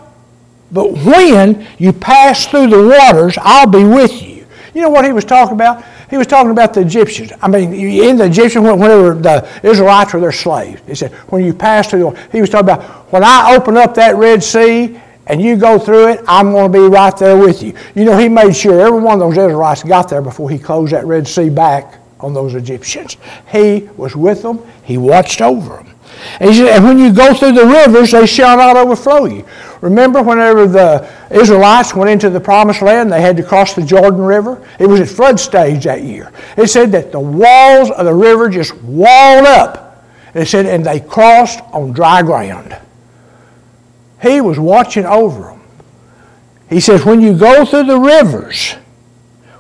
but 0.72 0.92
when 0.92 1.66
you 1.78 1.92
pass 1.92 2.46
through 2.46 2.68
the 2.68 2.88
waters, 2.88 3.38
I'll 3.40 3.68
be 3.68 3.84
with 3.84 4.22
you. 4.22 4.33
You 4.74 4.80
know 4.80 4.90
what 4.90 5.04
he 5.04 5.12
was 5.12 5.24
talking 5.24 5.54
about? 5.54 5.84
He 6.10 6.16
was 6.16 6.26
talking 6.26 6.50
about 6.50 6.74
the 6.74 6.80
Egyptians. 6.80 7.32
I 7.40 7.48
mean, 7.48 7.72
in 7.72 8.16
the 8.16 8.24
Egyptians, 8.24 8.64
whenever 8.64 9.14
the 9.14 9.48
Israelites 9.62 10.12
were 10.12 10.20
their 10.20 10.32
slaves, 10.32 10.82
he 10.86 10.94
said, 10.96 11.12
when 11.30 11.44
you 11.44 11.54
pass 11.54 11.88
through 11.88 12.14
he 12.32 12.40
was 12.40 12.50
talking 12.50 12.70
about, 12.70 13.12
when 13.12 13.22
I 13.22 13.54
open 13.54 13.76
up 13.76 13.94
that 13.94 14.16
Red 14.16 14.42
Sea 14.42 15.00
and 15.28 15.40
you 15.40 15.56
go 15.56 15.78
through 15.78 16.08
it, 16.08 16.20
I'm 16.26 16.50
going 16.50 16.72
to 16.72 16.78
be 16.78 16.84
right 16.86 17.16
there 17.16 17.36
with 17.36 17.62
you. 17.62 17.74
You 17.94 18.04
know, 18.04 18.18
he 18.18 18.28
made 18.28 18.54
sure 18.54 18.80
every 18.80 19.00
one 19.00 19.14
of 19.14 19.20
those 19.20 19.38
Israelites 19.38 19.84
got 19.84 20.08
there 20.08 20.20
before 20.20 20.50
he 20.50 20.58
closed 20.58 20.92
that 20.92 21.06
Red 21.06 21.28
Sea 21.28 21.48
back 21.48 22.00
on 22.18 22.34
those 22.34 22.54
Egyptians. 22.54 23.16
He 23.52 23.88
was 23.96 24.16
with 24.16 24.42
them, 24.42 24.60
he 24.82 24.98
watched 24.98 25.40
over 25.40 25.76
them. 25.76 25.93
And 26.40 26.50
he 26.50 26.56
said, 26.56 26.76
and 26.76 26.84
when 26.84 26.98
you 26.98 27.12
go 27.12 27.34
through 27.34 27.52
the 27.52 27.66
rivers, 27.66 28.12
they 28.12 28.26
shall 28.26 28.56
not 28.56 28.76
overflow 28.76 29.26
you. 29.26 29.46
Remember 29.80 30.22
whenever 30.22 30.66
the 30.66 31.10
Israelites 31.30 31.94
went 31.94 32.10
into 32.10 32.30
the 32.30 32.40
promised 32.40 32.82
land, 32.82 33.12
they 33.12 33.20
had 33.20 33.36
to 33.36 33.42
cross 33.42 33.74
the 33.74 33.82
Jordan 33.82 34.20
River? 34.20 34.66
It 34.78 34.86
was 34.86 35.00
at 35.00 35.08
flood 35.08 35.38
stage 35.38 35.84
that 35.84 36.02
year. 36.02 36.32
It 36.56 36.68
said 36.68 36.92
that 36.92 37.12
the 37.12 37.20
walls 37.20 37.90
of 37.90 38.06
the 38.06 38.14
river 38.14 38.48
just 38.48 38.74
walled 38.82 39.46
up. 39.46 40.04
It 40.34 40.46
said, 40.46 40.66
and 40.66 40.84
they 40.84 41.00
crossed 41.00 41.60
on 41.72 41.92
dry 41.92 42.22
ground. 42.22 42.76
He 44.20 44.40
was 44.40 44.58
watching 44.58 45.04
over 45.04 45.42
them. 45.42 45.60
He 46.68 46.80
says, 46.80 47.04
when 47.04 47.20
you 47.20 47.36
go 47.36 47.64
through 47.64 47.84
the 47.84 47.98
rivers, 47.98 48.72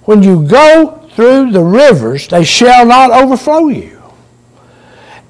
when 0.04 0.22
you 0.22 0.46
go 0.46 1.08
through 1.12 1.52
the 1.52 1.62
rivers, 1.62 2.26
they 2.28 2.44
shall 2.44 2.86
not 2.86 3.10
overflow 3.12 3.68
you. 3.68 4.02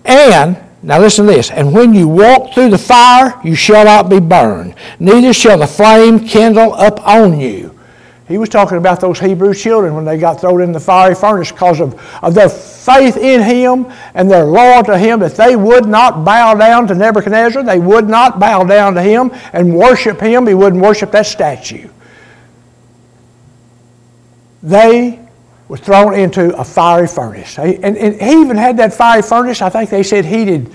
And, 0.04 0.63
now 0.84 1.00
listen 1.00 1.26
to 1.26 1.32
this, 1.32 1.50
and 1.50 1.72
when 1.72 1.94
you 1.94 2.06
walk 2.06 2.52
through 2.52 2.68
the 2.68 2.78
fire, 2.78 3.40
you 3.42 3.54
shall 3.54 3.86
not 3.86 4.10
be 4.10 4.20
burned, 4.20 4.74
neither 5.00 5.32
shall 5.32 5.58
the 5.58 5.66
flame 5.66 6.20
kindle 6.20 6.74
up 6.74 7.06
on 7.06 7.40
you. 7.40 7.74
He 8.28 8.36
was 8.36 8.50
talking 8.50 8.76
about 8.78 9.00
those 9.00 9.18
Hebrew 9.18 9.54
children 9.54 9.94
when 9.94 10.04
they 10.04 10.18
got 10.18 10.40
thrown 10.40 10.62
in 10.62 10.72
the 10.72 10.80
fiery 10.80 11.14
furnace 11.14 11.52
because 11.52 11.80
of, 11.80 11.98
of 12.22 12.34
their 12.34 12.48
faith 12.48 13.16
in 13.16 13.42
Him 13.42 13.90
and 14.14 14.30
their 14.30 14.44
loyalty 14.44 14.92
to 14.92 14.98
Him, 14.98 15.20
that 15.20 15.36
they 15.36 15.56
would 15.56 15.86
not 15.86 16.24
bow 16.24 16.54
down 16.54 16.86
to 16.88 16.94
Nebuchadnezzar. 16.94 17.62
They 17.62 17.78
would 17.78 18.08
not 18.08 18.38
bow 18.38 18.64
down 18.64 18.94
to 18.94 19.02
Him 19.02 19.30
and 19.52 19.74
worship 19.74 20.20
Him. 20.20 20.46
He 20.46 20.54
wouldn't 20.54 20.82
worship 20.82 21.10
that 21.12 21.26
statue. 21.26 21.90
They 24.62 25.23
was 25.68 25.80
thrown 25.80 26.14
into 26.14 26.54
a 26.56 26.64
fiery 26.64 27.08
furnace. 27.08 27.58
And, 27.58 27.96
and 27.96 28.20
he 28.20 28.40
even 28.40 28.56
had 28.56 28.76
that 28.76 28.92
fiery 28.92 29.22
furnace, 29.22 29.62
I 29.62 29.70
think 29.70 29.90
they 29.90 30.02
said 30.02 30.24
heated, 30.24 30.72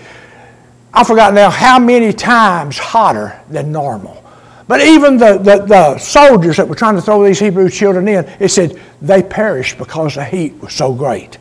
I 0.93 1.03
forgot 1.03 1.34
now 1.34 1.50
how 1.50 1.77
many 1.77 2.12
times 2.12 2.77
hotter 2.77 3.39
than 3.50 3.72
normal. 3.72 4.24
But 4.67 4.81
even 4.81 5.17
the, 5.17 5.38
the, 5.38 5.65
the, 5.65 5.98
soldiers 5.98 6.58
that 6.58 6.67
were 6.67 6.75
trying 6.75 6.96
to 6.96 7.01
throw 7.01 7.24
these 7.24 7.39
Hebrew 7.39 7.69
children 7.69 8.08
in, 8.08 8.25
it 8.39 8.50
said 8.50 8.79
they 9.01 9.24
perished 9.24 9.77
because 9.77 10.15
the 10.15 10.24
heat 10.24 10.53
was 10.62 10.74
so 10.74 10.93
great. 10.93 11.38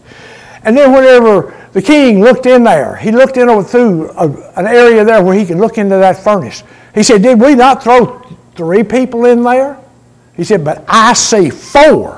And 0.65 0.77
then 0.77 0.93
whenever 0.93 1.55
the 1.73 1.83
king 1.83 2.21
looked 2.21 2.47
in 2.47 2.65
there, 2.65 2.97
he 2.97 3.11
looked 3.11 3.37
in 3.37 3.49
over 3.49 3.63
through 3.63 4.11
a, 4.13 4.29
an 4.57 4.67
area 4.67 5.05
there 5.05 5.23
where 5.23 5.39
he 5.39 5.45
could 5.45 5.59
look 5.59 5.79
into 5.79 5.97
that 5.97 6.23
furnace. 6.23 6.65
He 6.95 7.03
said, 7.03 7.23
Did 7.23 7.41
we 7.41 7.55
not 7.55 7.83
throw 7.83 8.21
three 8.57 8.83
people 8.83 9.27
in 9.27 9.43
there? 9.43 9.79
He 10.35 10.45
said, 10.45 10.65
But 10.65 10.85
I 10.89 11.13
see 11.13 11.51
four 11.51 12.18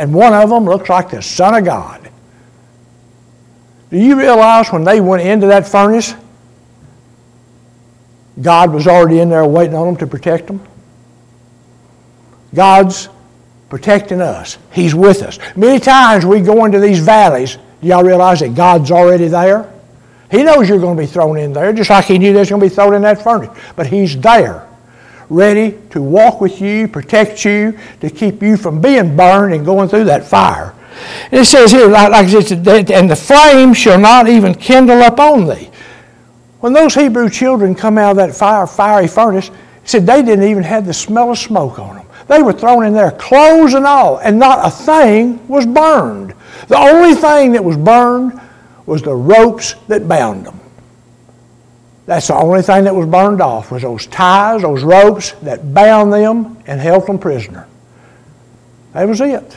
and 0.00 0.14
one 0.14 0.32
of 0.32 0.48
them 0.48 0.64
looks 0.64 0.88
like 0.88 1.10
the 1.10 1.20
Son 1.20 1.54
of 1.54 1.62
God. 1.62 2.10
Do 3.90 3.98
you 3.98 4.18
realize 4.18 4.72
when 4.72 4.82
they 4.82 4.98
went 4.98 5.22
into 5.22 5.48
that 5.48 5.68
furnace, 5.68 6.14
God 8.40 8.72
was 8.72 8.86
already 8.86 9.20
in 9.20 9.28
there 9.28 9.44
waiting 9.44 9.74
on 9.74 9.86
them 9.86 9.96
to 9.98 10.06
protect 10.06 10.46
them? 10.46 10.66
God's 12.54 13.10
protecting 13.68 14.22
us. 14.22 14.56
He's 14.72 14.94
with 14.94 15.20
us. 15.20 15.38
Many 15.54 15.78
times 15.78 16.24
we 16.24 16.40
go 16.40 16.64
into 16.64 16.80
these 16.80 17.00
valleys, 17.00 17.58
do 17.82 17.88
y'all 17.88 18.02
realize 18.02 18.40
that 18.40 18.54
God's 18.54 18.90
already 18.90 19.28
there? 19.28 19.70
He 20.30 20.42
knows 20.44 20.66
you're 20.66 20.80
going 20.80 20.96
to 20.96 21.02
be 21.02 21.06
thrown 21.06 21.36
in 21.36 21.52
there, 21.52 21.74
just 21.74 21.90
like 21.90 22.06
He 22.06 22.16
knew 22.16 22.32
they 22.32 22.38
was 22.38 22.48
going 22.48 22.62
to 22.62 22.68
be 22.70 22.74
thrown 22.74 22.94
in 22.94 23.02
that 23.02 23.22
furnace. 23.22 23.54
But 23.76 23.86
He's 23.86 24.18
there 24.18 24.66
ready 25.30 25.78
to 25.90 26.02
walk 26.02 26.40
with 26.40 26.60
you, 26.60 26.88
protect 26.88 27.44
you, 27.44 27.78
to 28.00 28.10
keep 28.10 28.42
you 28.42 28.56
from 28.56 28.80
being 28.80 29.16
burned 29.16 29.54
and 29.54 29.64
going 29.64 29.88
through 29.88 30.04
that 30.04 30.24
fire. 30.24 30.74
And 31.26 31.40
it 31.40 31.44
says 31.46 31.70
here, 31.70 31.88
like, 31.88 32.10
like 32.10 32.26
this, 32.26 32.50
and 32.50 33.10
the 33.10 33.16
flame 33.16 33.72
shall 33.72 33.98
not 33.98 34.28
even 34.28 34.54
kindle 34.54 35.00
up 35.00 35.18
on 35.18 35.46
thee. 35.46 35.70
When 36.58 36.74
those 36.74 36.94
Hebrew 36.94 37.30
children 37.30 37.74
come 37.74 37.96
out 37.96 38.10
of 38.10 38.16
that 38.18 38.34
fire, 38.34 38.66
fiery 38.66 39.08
furnace, 39.08 39.48
it 39.48 39.54
said 39.84 40.06
they 40.06 40.20
didn't 40.20 40.44
even 40.44 40.62
have 40.62 40.84
the 40.84 40.92
smell 40.92 41.30
of 41.30 41.38
smoke 41.38 41.78
on 41.78 41.96
them. 41.96 42.06
They 42.28 42.42
were 42.42 42.52
thrown 42.52 42.84
in 42.84 42.92
there, 42.92 43.12
clothes 43.12 43.74
and 43.74 43.86
all, 43.86 44.18
and 44.18 44.38
not 44.38 44.66
a 44.66 44.70
thing 44.70 45.46
was 45.48 45.64
burned. 45.64 46.34
The 46.68 46.76
only 46.76 47.14
thing 47.14 47.52
that 47.52 47.64
was 47.64 47.76
burned 47.76 48.38
was 48.86 49.02
the 49.02 49.14
ropes 49.14 49.74
that 49.88 50.06
bound 50.06 50.46
them. 50.46 50.59
That's 52.10 52.26
the 52.26 52.34
only 52.34 52.60
thing 52.60 52.82
that 52.82 52.94
was 52.96 53.06
burned 53.06 53.40
off 53.40 53.70
was 53.70 53.82
those 53.82 54.06
ties, 54.06 54.62
those 54.62 54.82
ropes 54.82 55.30
that 55.42 55.72
bound 55.72 56.12
them 56.12 56.60
and 56.66 56.80
held 56.80 57.06
them 57.06 57.20
prisoner. 57.20 57.68
That 58.94 59.06
was 59.06 59.20
it. 59.20 59.56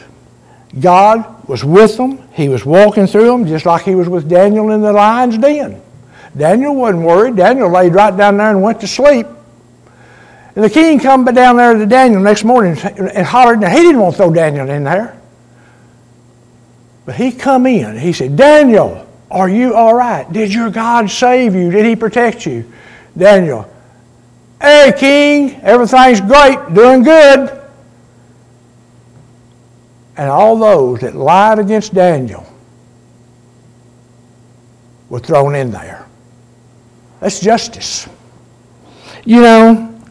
God 0.79 1.47
was 1.49 1.63
with 1.63 1.97
them. 1.97 2.21
He 2.33 2.49
was 2.49 2.63
walking 2.63 3.07
through 3.07 3.25
them 3.25 3.47
just 3.47 3.65
like 3.65 3.81
he 3.81 3.95
was 3.95 4.07
with 4.07 4.29
Daniel 4.29 4.69
in 4.69 4.81
the 4.81 4.93
lion's 4.93 5.39
den. 5.39 5.81
Daniel 6.37 6.75
wasn't 6.75 7.01
worried. 7.01 7.37
Daniel 7.37 7.71
laid 7.71 7.95
right 7.95 8.15
down 8.15 8.37
there 8.37 8.51
and 8.51 8.61
went 8.61 8.79
to 8.81 8.87
sleep. 8.87 9.25
And 10.55 10.63
the 10.63 10.69
king 10.69 10.99
come 10.99 11.25
down 11.25 11.57
there 11.57 11.73
to 11.73 11.87
Daniel 11.87 12.21
next 12.21 12.43
morning 12.43 12.77
and 12.77 13.25
hollered, 13.25 13.63
and 13.63 13.73
he 13.73 13.79
didn't 13.79 13.99
want 13.99 14.13
to 14.13 14.17
throw 14.17 14.31
Daniel 14.31 14.69
in 14.69 14.83
there. 14.83 15.19
But 17.07 17.15
he 17.15 17.31
come 17.31 17.65
in. 17.65 17.97
He 17.97 18.13
said, 18.13 18.35
Daniel, 18.35 19.02
are 19.33 19.49
you 19.49 19.73
all 19.73 19.95
right? 19.95 20.31
Did 20.31 20.53
your 20.53 20.69
God 20.69 21.09
save 21.09 21.55
you? 21.55 21.71
Did 21.71 21.85
he 21.85 21.95
protect 21.95 22.45
you? 22.45 22.71
Daniel, 23.17 23.67
hey, 24.61 24.93
king, 24.95 25.59
everything's 25.61 26.21
great, 26.21 26.57
doing 26.73 27.01
good. 27.01 27.61
And 30.15 30.29
all 30.29 30.55
those 30.55 30.99
that 30.99 31.15
lied 31.15 31.57
against 31.57 31.95
Daniel 31.95 32.45
were 35.09 35.19
thrown 35.19 35.55
in 35.55 35.71
there. 35.71 36.07
That's 37.19 37.39
justice. 37.39 38.07
You 39.25 39.41
know, 39.41 40.01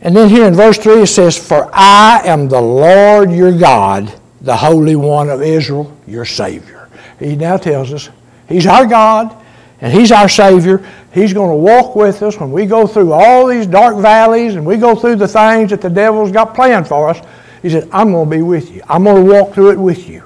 and 0.00 0.16
then 0.16 0.30
here 0.30 0.46
in 0.46 0.54
verse 0.54 0.78
3 0.78 1.02
it 1.02 1.08
says, 1.08 1.36
For 1.36 1.68
I 1.74 2.22
am 2.24 2.48
the 2.48 2.60
Lord 2.60 3.30
your 3.30 3.56
God, 3.56 4.12
the 4.40 4.56
Holy 4.56 4.96
One 4.96 5.28
of 5.28 5.42
Israel, 5.42 5.94
your 6.06 6.24
Savior. 6.24 6.77
He 7.18 7.36
now 7.36 7.56
tells 7.56 7.92
us 7.92 8.10
He's 8.48 8.66
our 8.66 8.86
God 8.86 9.36
and 9.80 9.92
He's 9.92 10.12
our 10.12 10.28
Savior. 10.28 10.84
He's 11.12 11.32
going 11.32 11.50
to 11.50 11.56
walk 11.56 11.96
with 11.96 12.22
us 12.22 12.38
when 12.38 12.52
we 12.52 12.66
go 12.66 12.86
through 12.86 13.12
all 13.12 13.46
these 13.46 13.66
dark 13.66 13.96
valleys 13.96 14.54
and 14.54 14.64
we 14.64 14.76
go 14.76 14.94
through 14.94 15.16
the 15.16 15.28
things 15.28 15.70
that 15.70 15.80
the 15.80 15.90
devil's 15.90 16.32
got 16.32 16.54
planned 16.54 16.86
for 16.86 17.08
us. 17.08 17.26
He 17.62 17.70
said, 17.70 17.88
I'm 17.92 18.12
going 18.12 18.30
to 18.30 18.36
be 18.36 18.42
with 18.42 18.70
you. 18.70 18.82
I'm 18.88 19.04
going 19.04 19.24
to 19.24 19.32
walk 19.32 19.54
through 19.54 19.70
it 19.70 19.78
with 19.78 20.08
you. 20.08 20.22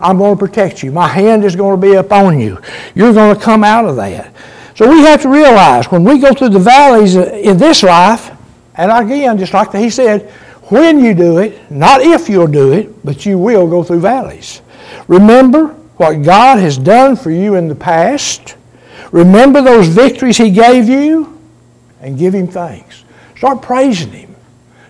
I'm 0.00 0.18
going 0.18 0.36
to 0.36 0.38
protect 0.38 0.82
you. 0.82 0.92
My 0.92 1.08
hand 1.08 1.44
is 1.44 1.56
going 1.56 1.80
to 1.80 1.86
be 1.86 1.94
upon 1.94 2.38
you. 2.38 2.60
You're 2.94 3.12
going 3.12 3.34
to 3.34 3.40
come 3.40 3.64
out 3.64 3.84
of 3.84 3.96
that. 3.96 4.34
So 4.74 4.88
we 4.88 5.00
have 5.00 5.22
to 5.22 5.28
realize 5.28 5.90
when 5.90 6.04
we 6.04 6.18
go 6.20 6.32
through 6.32 6.50
the 6.50 6.60
valleys 6.60 7.16
in 7.16 7.56
this 7.58 7.82
life, 7.82 8.30
and 8.76 8.92
again, 8.92 9.36
just 9.38 9.52
like 9.52 9.72
he 9.72 9.90
said, 9.90 10.30
when 10.70 11.00
you 11.00 11.14
do 11.14 11.38
it, 11.38 11.68
not 11.70 12.00
if 12.00 12.28
you'll 12.28 12.46
do 12.46 12.72
it, 12.72 13.04
but 13.04 13.26
you 13.26 13.38
will 13.38 13.66
go 13.66 13.82
through 13.82 14.00
valleys. 14.00 14.60
Remember, 15.08 15.74
what 15.98 16.22
God 16.22 16.58
has 16.58 16.78
done 16.78 17.16
for 17.16 17.30
you 17.30 17.54
in 17.56 17.68
the 17.68 17.74
past. 17.74 18.56
Remember 19.12 19.62
those 19.62 19.88
victories 19.88 20.36
He 20.36 20.50
gave 20.50 20.88
you 20.88 21.38
and 22.00 22.18
give 22.18 22.34
Him 22.34 22.48
thanks. 22.48 23.04
Start 23.36 23.62
praising 23.62 24.10
Him. 24.10 24.28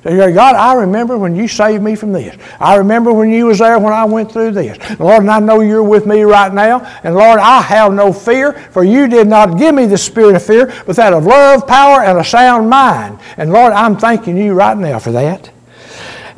Say, 0.05 0.33
God, 0.33 0.55
I 0.55 0.75
remember 0.75 1.19
when 1.19 1.35
you 1.35 1.49
saved 1.49 1.83
me 1.83 1.97
from 1.97 2.13
this. 2.13 2.37
I 2.61 2.77
remember 2.77 3.13
when 3.13 3.31
you 3.31 3.47
was 3.47 3.59
there 3.59 3.79
when 3.79 3.93
I 3.93 4.05
went 4.05 4.31
through 4.31 4.53
this. 4.53 4.79
Lord, 5.01 5.23
and 5.23 5.31
I 5.31 5.41
know 5.41 5.61
you're 5.61 5.83
with 5.83 6.07
me 6.07 6.23
right 6.23 6.53
now. 6.53 6.81
And 7.03 7.15
Lord, 7.15 7.41
I 7.41 7.61
have 7.63 7.93
no 7.93 8.13
fear, 8.13 8.53
for 8.53 8.85
you 8.85 9.09
did 9.09 9.27
not 9.27 9.59
give 9.59 9.75
me 9.75 9.87
the 9.87 9.99
spirit 9.99 10.37
of 10.37 10.43
fear, 10.45 10.73
but 10.87 10.97
that 10.97 11.13
of 11.13 11.27
love, 11.27 11.67
power, 11.67 12.05
and 12.05 12.19
a 12.19 12.25
sound 12.25 12.71
mind. 12.71 13.19
And 13.37 13.53
Lord, 13.53 13.73
I'm 13.73 13.97
thanking 13.97 14.37
you 14.37 14.55
right 14.55 14.77
now 14.77 14.99
for 14.99 15.11
that. 15.13 15.51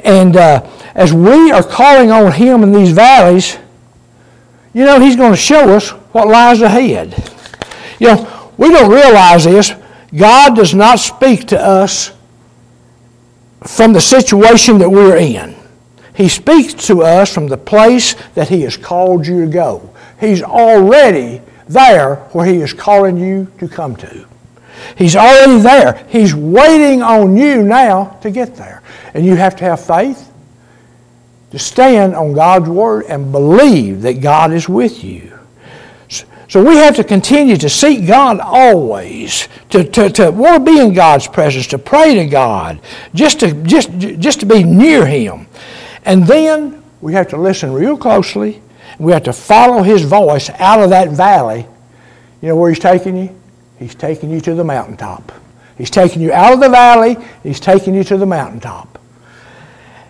And 0.05 0.37
uh, 0.37 0.67
as 0.95 1.13
we 1.13 1.53
are 1.53 1.63
calling 1.63 2.11
on 2.11 2.33
Him 2.33 2.63
in 2.63 2.73
these 2.73 2.93
valleys, 2.93 3.59
you 4.73 4.85
know, 4.85 5.01
He's 5.01 5.17
going 5.17 5.33
to 5.33 5.39
show 5.39 5.71
us 5.71 5.91
what 5.91 6.29
lies 6.29 6.61
ahead. 6.61 7.15
You 7.99 8.09
know, 8.09 8.51
we 8.57 8.71
don't 8.71 8.91
realize 8.91 9.45
this. 9.45 9.73
God 10.15 10.57
does 10.57 10.75
not 10.75 10.99
speak 10.99 11.49
to 11.49 11.61
us 11.61 12.13
from 13.67 13.93
the 13.93 14.01
situation 14.01 14.79
that 14.79 14.91
we're 14.91 15.17
in. 15.17 15.55
He 16.15 16.29
speaks 16.29 16.75
to 16.87 17.03
us 17.03 17.33
from 17.33 17.47
the 17.47 17.57
place 17.57 18.15
that 18.35 18.49
He 18.49 18.63
has 18.63 18.77
called 18.77 19.27
you 19.27 19.45
to 19.45 19.51
go. 19.51 19.95
He's 20.19 20.43
already 20.43 21.41
there 21.69 22.17
where 22.33 22.47
He 22.47 22.61
is 22.61 22.73
calling 22.73 23.17
you 23.17 23.51
to 23.59 23.69
come 23.69 23.97
to. 23.97 24.27
He's 24.97 25.17
already 25.17 25.61
there. 25.61 26.05
He's 26.09 26.35
waiting 26.35 27.03
on 27.03 27.37
you 27.37 27.63
now 27.63 28.19
to 28.23 28.31
get 28.31 28.57
there. 28.57 28.83
And 29.15 29.25
you 29.25 29.37
have 29.37 29.57
to 29.57 29.65
have 29.65 29.85
faith 29.85 30.30
to 31.51 31.59
stand 31.59 32.15
on 32.15 32.33
God's 32.33 32.69
Word 32.69 33.07
and 33.07 33.33
believe 33.33 34.03
that 34.03 34.21
God 34.21 34.53
is 34.53 34.69
with 34.69 35.03
you. 35.03 35.39
So 36.51 36.65
we 36.65 36.75
have 36.79 36.97
to 36.97 37.05
continue 37.05 37.57
to 37.59 37.69
seek 37.69 38.09
God 38.09 38.41
always, 38.41 39.47
to, 39.69 39.85
to, 39.85 40.11
to 40.11 40.31
want 40.33 40.67
to 40.67 40.73
be 40.73 40.81
in 40.81 40.93
God's 40.93 41.29
presence, 41.29 41.69
to 41.69 41.79
pray 41.79 42.17
to 42.17 42.27
God, 42.27 42.81
just 43.15 43.39
to, 43.41 43.55
just, 43.63 43.97
just 43.99 44.41
to 44.41 44.47
be 44.47 44.65
near 44.65 45.07
Him. 45.07 45.47
And 46.05 46.27
then 46.27 46.83
we 47.01 47.13
have 47.13 47.29
to 47.29 47.37
listen 47.37 47.73
real 47.73 47.97
closely. 47.97 48.61
We 48.99 49.13
have 49.13 49.23
to 49.25 49.33
follow 49.33 49.85
His 49.85 50.03
voice 50.03 50.51
out 50.59 50.83
of 50.83 50.91
that 50.91 51.11
valley. 51.11 51.67
You 52.43 52.49
know 52.49 52.57
where 52.57 52.71
He's 52.71 52.81
taking 52.81 53.17
you? 53.17 53.41
He's 53.79 53.95
taking 53.95 54.29
you 54.29 54.41
to 54.41 54.55
the 54.57 54.65
mountaintop. 54.65 55.31
He's 55.79 55.89
taking 55.89 56.21
you 56.21 56.33
out 56.33 56.53
of 56.53 56.59
the 56.59 56.69
valley, 56.69 57.17
He's 57.45 57.61
taking 57.61 57.95
you 57.95 58.03
to 58.05 58.17
the 58.17 58.27
mountaintop. 58.27 58.99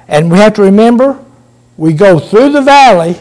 And 0.09 0.31
we 0.31 0.39
have 0.39 0.55
to 0.55 0.63
remember, 0.63 1.23
we 1.81 1.95
go 1.95 2.19
through 2.19 2.53
the 2.53 2.61
valley, 2.61 3.17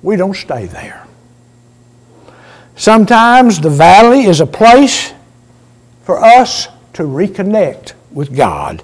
we 0.00 0.16
don't 0.16 0.34
stay 0.34 0.64
there. 0.64 1.06
Sometimes 2.74 3.60
the 3.60 3.68
valley 3.68 4.22
is 4.22 4.40
a 4.40 4.46
place 4.46 5.12
for 6.04 6.24
us 6.24 6.68
to 6.94 7.02
reconnect 7.02 7.92
with 8.12 8.34
God, 8.34 8.82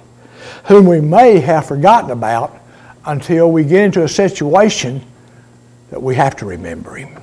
whom 0.65 0.85
we 0.85 1.01
may 1.01 1.39
have 1.39 1.65
forgotten 1.65 2.11
about 2.11 2.55
until 3.05 3.51
we 3.51 3.63
get 3.63 3.81
into 3.81 4.03
a 4.03 4.07
situation 4.07 5.01
that 5.89 5.99
we 5.99 6.13
have 6.13 6.35
to 6.35 6.45
remember 6.45 6.93
Him. 6.93 7.19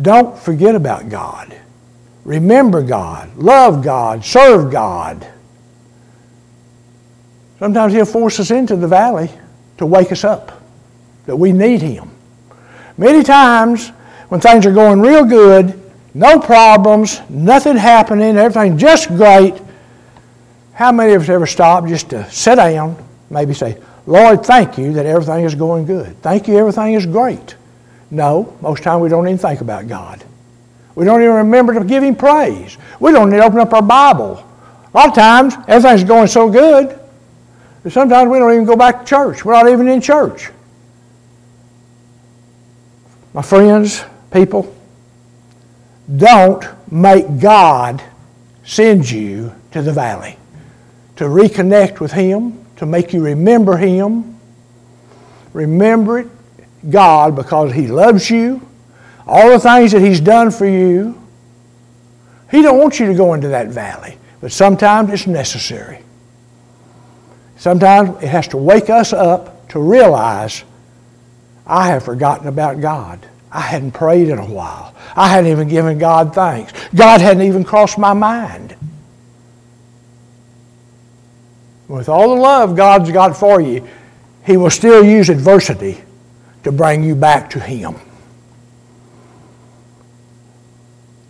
Don't 0.00 0.38
forget 0.38 0.74
about 0.74 1.10
God. 1.10 1.54
Remember 2.24 2.80
God. 2.80 3.36
Love 3.36 3.84
God. 3.84 4.24
Serve 4.24 4.72
God. 4.72 5.30
Sometimes 7.58 7.92
He'll 7.92 8.04
force 8.04 8.38
us 8.40 8.50
into 8.50 8.76
the 8.76 8.88
valley 8.88 9.30
to 9.78 9.86
wake 9.86 10.12
us 10.12 10.24
up, 10.24 10.62
that 11.26 11.36
we 11.36 11.52
need 11.52 11.82
Him. 11.82 12.10
Many 12.98 13.22
times 13.22 13.90
when 14.28 14.40
things 14.40 14.66
are 14.66 14.72
going 14.72 15.00
real 15.00 15.24
good, 15.24 15.80
no 16.14 16.38
problems, 16.38 17.20
nothing 17.28 17.76
happening, 17.76 18.36
everything 18.36 18.78
just 18.78 19.08
great, 19.08 19.54
how 20.72 20.92
many 20.92 21.14
of 21.14 21.22
us 21.22 21.28
ever 21.28 21.46
stop 21.46 21.86
just 21.86 22.10
to 22.10 22.30
sit 22.30 22.56
down, 22.56 22.96
maybe 23.30 23.54
say, 23.54 23.78
Lord, 24.06 24.44
thank 24.44 24.78
you 24.78 24.92
that 24.94 25.06
everything 25.06 25.44
is 25.44 25.54
going 25.54 25.84
good. 25.86 26.20
Thank 26.22 26.48
you, 26.48 26.56
everything 26.58 26.94
is 26.94 27.06
great. 27.06 27.56
No, 28.10 28.56
most 28.60 28.82
time 28.82 29.00
we 29.00 29.08
don't 29.08 29.26
even 29.26 29.38
think 29.38 29.60
about 29.60 29.88
God. 29.88 30.22
We 30.94 31.04
don't 31.04 31.20
even 31.22 31.34
remember 31.34 31.74
to 31.74 31.84
give 31.84 32.02
Him 32.02 32.14
praise. 32.14 32.78
We 33.00 33.12
don't 33.12 33.30
to 33.30 33.44
open 33.44 33.58
up 33.58 33.72
our 33.72 33.82
Bible. 33.82 34.42
A 34.94 34.96
lot 34.96 35.08
of 35.08 35.14
times, 35.14 35.54
everything's 35.68 36.04
going 36.04 36.28
so 36.28 36.48
good 36.48 36.98
that 37.86 37.92
sometimes 37.92 38.28
we 38.28 38.40
don't 38.40 38.52
even 38.52 38.64
go 38.64 38.74
back 38.74 38.98
to 38.98 39.04
church. 39.04 39.44
We're 39.44 39.52
not 39.52 39.68
even 39.68 39.86
in 39.86 40.00
church. 40.00 40.50
My 43.32 43.42
friends, 43.42 44.02
people, 44.32 44.76
don't 46.16 46.64
make 46.90 47.38
God 47.38 48.02
send 48.64 49.08
you 49.08 49.54
to 49.70 49.82
the 49.82 49.92
valley 49.92 50.36
to 51.14 51.26
reconnect 51.26 52.00
with 52.00 52.10
Him, 52.10 52.66
to 52.74 52.86
make 52.86 53.12
you 53.12 53.22
remember 53.22 53.76
Him. 53.76 54.36
Remember 55.52 56.18
it, 56.18 56.28
God, 56.90 57.36
because 57.36 57.72
He 57.72 57.86
loves 57.86 58.28
you, 58.28 58.66
all 59.28 59.48
the 59.48 59.60
things 59.60 59.92
that 59.92 60.02
He's 60.02 60.18
done 60.18 60.50
for 60.50 60.66
you. 60.66 61.22
He 62.50 62.62
don't 62.62 62.78
want 62.78 62.98
you 62.98 63.06
to 63.06 63.14
go 63.14 63.34
into 63.34 63.46
that 63.46 63.68
valley, 63.68 64.18
but 64.40 64.50
sometimes 64.50 65.12
it's 65.12 65.28
necessary. 65.28 66.02
Sometimes 67.56 68.22
it 68.22 68.28
has 68.28 68.48
to 68.48 68.56
wake 68.56 68.90
us 68.90 69.12
up 69.12 69.68
to 69.70 69.80
realize 69.80 70.62
I 71.66 71.88
have 71.88 72.04
forgotten 72.04 72.46
about 72.46 72.80
God. 72.80 73.26
I 73.50 73.60
hadn't 73.60 73.92
prayed 73.92 74.28
in 74.28 74.38
a 74.38 74.44
while. 74.44 74.94
I 75.16 75.28
hadn't 75.28 75.50
even 75.50 75.68
given 75.68 75.98
God 75.98 76.34
thanks. 76.34 76.72
God 76.94 77.20
hadn't 77.20 77.42
even 77.42 77.64
crossed 77.64 77.98
my 77.98 78.12
mind. 78.12 78.76
With 81.88 82.08
all 82.08 82.34
the 82.34 82.40
love 82.40 82.76
God's 82.76 83.10
got 83.10 83.36
for 83.36 83.60
you, 83.60 83.86
He 84.44 84.56
will 84.56 84.70
still 84.70 85.04
use 85.04 85.28
adversity 85.28 86.02
to 86.64 86.72
bring 86.72 87.02
you 87.02 87.14
back 87.14 87.50
to 87.50 87.60
Him. 87.60 87.96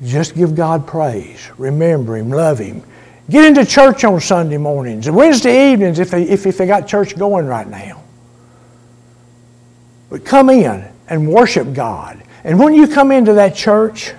Just 0.02 0.34
give 0.34 0.54
God 0.54 0.86
praise. 0.86 1.50
Remember 1.58 2.16
Him. 2.16 2.30
Love 2.30 2.58
Him. 2.58 2.82
Get 3.28 3.44
into 3.44 3.64
church 3.64 4.04
on 4.04 4.20
Sunday 4.20 4.56
mornings 4.56 5.08
and 5.08 5.16
Wednesday 5.16 5.72
evenings 5.72 5.98
if 5.98 6.10
they, 6.10 6.22
if, 6.22 6.46
if 6.46 6.58
they 6.58 6.66
got 6.66 6.86
church 6.86 7.16
going 7.18 7.46
right 7.46 7.66
now. 7.66 8.02
But 10.08 10.24
come 10.24 10.48
in 10.50 10.88
and 11.08 11.28
worship 11.28 11.72
God. 11.72 12.22
And 12.44 12.58
when 12.60 12.74
you 12.74 12.86
come 12.86 13.10
into 13.10 13.34
that 13.34 13.56
church, 13.56 14.12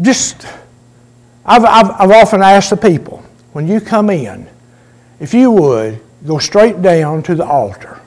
just, 0.00 0.46
I've, 1.44 1.64
I've, 1.64 1.90
I've 1.90 2.10
often 2.12 2.42
asked 2.42 2.70
the 2.70 2.76
people, 2.76 3.24
when 3.52 3.66
you 3.66 3.80
come 3.80 4.10
in, 4.10 4.48
if 5.18 5.34
you 5.34 5.50
would, 5.50 6.00
go 6.24 6.38
straight 6.38 6.80
down 6.80 7.24
to 7.24 7.34
the 7.34 7.44
altar. 7.44 8.00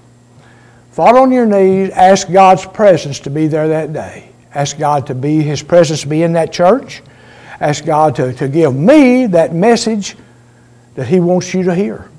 Fall 0.91 1.17
on 1.17 1.31
your 1.31 1.45
knees, 1.45 1.89
ask 1.91 2.31
God's 2.31 2.65
presence 2.65 3.19
to 3.21 3.29
be 3.29 3.47
there 3.47 3.67
that 3.67 3.91
day. 3.91 4.29
Ask 4.53 4.77
God 4.77 5.07
to 5.07 5.15
be, 5.15 5.41
His 5.41 5.63
presence 5.63 6.05
be 6.05 6.23
in 6.23 6.33
that 6.33 6.53
church. 6.53 7.01
Ask 7.61 7.85
God 7.85 8.15
to, 8.15 8.33
to 8.33 8.47
give 8.47 8.75
me 8.75 9.27
that 9.27 9.53
message 9.53 10.17
that 10.95 11.07
He 11.07 11.19
wants 11.19 11.53
you 11.53 11.61
to 11.63 11.75
hear. 11.75 12.09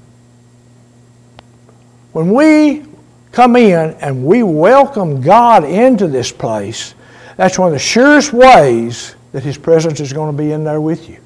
When 2.13 2.31
we 2.31 2.85
come 3.33 3.57
in 3.57 3.91
and 4.01 4.25
we 4.25 4.45
welcome 4.45 5.21
God 5.21 5.65
into 5.65 6.07
this 6.07 6.31
place, 6.31 6.95
that's 7.37 7.59
one 7.59 7.69
of 7.69 7.73
the 7.73 7.81
surest 7.81 8.33
ways 8.33 9.17
that 9.33 9.43
His 9.43 9.59
presence 9.59 9.99
is 9.99 10.13
going 10.13 10.31
to 10.31 10.41
be 10.41 10.53
in 10.53 10.63
there 10.63 10.81
with 10.81 11.09
you. 11.09 11.19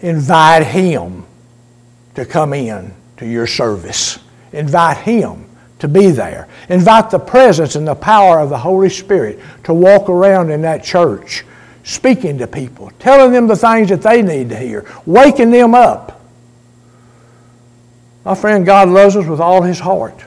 Invite 0.00 0.66
Him 0.66 1.24
to 2.16 2.26
come 2.26 2.52
in 2.52 2.92
to 3.18 3.26
your 3.26 3.46
service. 3.46 4.18
Invite 4.52 4.96
Him 4.96 5.47
to 5.78 5.88
be 5.88 6.10
there. 6.10 6.48
Invite 6.68 7.10
the 7.10 7.18
presence 7.18 7.74
and 7.74 7.86
the 7.86 7.94
power 7.94 8.40
of 8.40 8.50
the 8.50 8.58
Holy 8.58 8.90
Spirit 8.90 9.38
to 9.64 9.74
walk 9.74 10.08
around 10.08 10.50
in 10.50 10.62
that 10.62 10.82
church, 10.82 11.44
speaking 11.84 12.38
to 12.38 12.46
people, 12.46 12.90
telling 12.98 13.32
them 13.32 13.46
the 13.46 13.56
things 13.56 13.88
that 13.88 14.02
they 14.02 14.22
need 14.22 14.48
to 14.48 14.56
hear, 14.56 14.84
waking 15.06 15.50
them 15.50 15.74
up 15.74 16.18
my 18.28 18.34
friend, 18.34 18.66
God 18.66 18.90
loves 18.90 19.16
us 19.16 19.26
with 19.26 19.40
all 19.40 19.62
his 19.62 19.78
heart. 19.78 20.22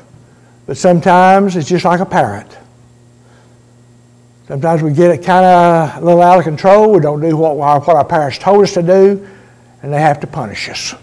But 0.65 0.75
sometimes 0.75 1.55
it's 1.55 1.69
just 1.69 1.85
like 1.85 1.99
a 1.99 2.05
parent. 2.05 2.57
Sometimes 4.47 4.81
we 4.81 4.91
get 4.91 5.11
it 5.11 5.23
kind 5.23 5.45
of 5.45 6.01
a 6.01 6.03
little 6.03 6.23
out 6.23 6.39
of 6.39 6.43
control. 6.43 6.91
We 6.91 6.99
don't 6.99 7.21
do 7.21 7.37
what 7.37 7.59
our, 7.59 7.79
what 7.79 7.95
our 7.95 8.03
parents 8.03 8.39
told 8.39 8.63
us 8.63 8.73
to 8.73 8.81
do, 8.81 9.27
and 9.83 9.93
they 9.93 10.01
have 10.01 10.19
to 10.21 10.25
punish 10.25 10.67
us. 10.69 10.95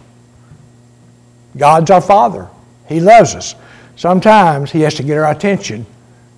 God's 1.57 1.93
our 1.93 2.01
Father. 2.01 2.49
He 2.89 2.99
loves 2.99 3.37
us. 3.37 3.55
Sometimes 3.99 4.71
He 4.71 4.83
has 4.83 4.95
to 4.95 5.03
get 5.03 5.19
our 5.19 5.29
attention 5.29 5.85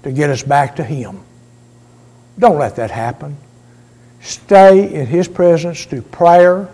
to 0.02 0.10
get 0.10 0.30
us 0.30 0.42
back 0.42 0.76
to 0.76 0.82
Him. 0.82 1.20
Don't 2.38 2.58
let 2.58 2.76
that 2.76 2.90
happen. 2.90 3.36
Stay 4.22 4.94
in 4.94 5.06
His 5.06 5.28
presence 5.28 5.84
through 5.84 6.00
prayer, 6.02 6.70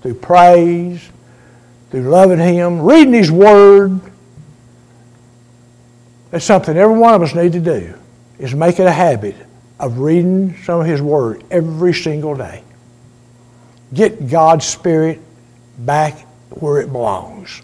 through 0.00 0.14
praise, 0.14 1.06
through 1.90 2.08
loving 2.08 2.38
Him, 2.38 2.80
reading 2.80 3.12
His 3.12 3.30
Word. 3.30 4.00
That's 6.30 6.46
something 6.46 6.74
every 6.74 6.96
one 6.96 7.12
of 7.12 7.20
us 7.20 7.34
need 7.34 7.52
to 7.52 7.60
do, 7.60 7.94
is 8.38 8.54
make 8.54 8.80
it 8.80 8.86
a 8.86 8.90
habit 8.90 9.36
of 9.78 9.98
reading 9.98 10.56
some 10.62 10.80
of 10.80 10.86
His 10.86 11.02
Word 11.02 11.44
every 11.50 11.92
single 11.92 12.34
day. 12.34 12.64
Get 13.92 14.30
God's 14.30 14.64
Spirit 14.64 15.20
back 15.78 16.18
where 16.48 16.80
it 16.80 16.90
belongs. 16.90 17.60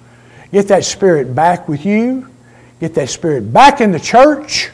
Get 0.53 0.69
that 0.69 0.85
Spirit 0.85 1.35
back 1.35 1.69
with 1.69 1.87
you. 1.87 2.29
Get 2.81 2.95
that 2.95 3.09
Spirit 3.09 3.53
back 3.53 3.81
in 3.81 3.93
the 3.93 4.01
church. 4.01 4.71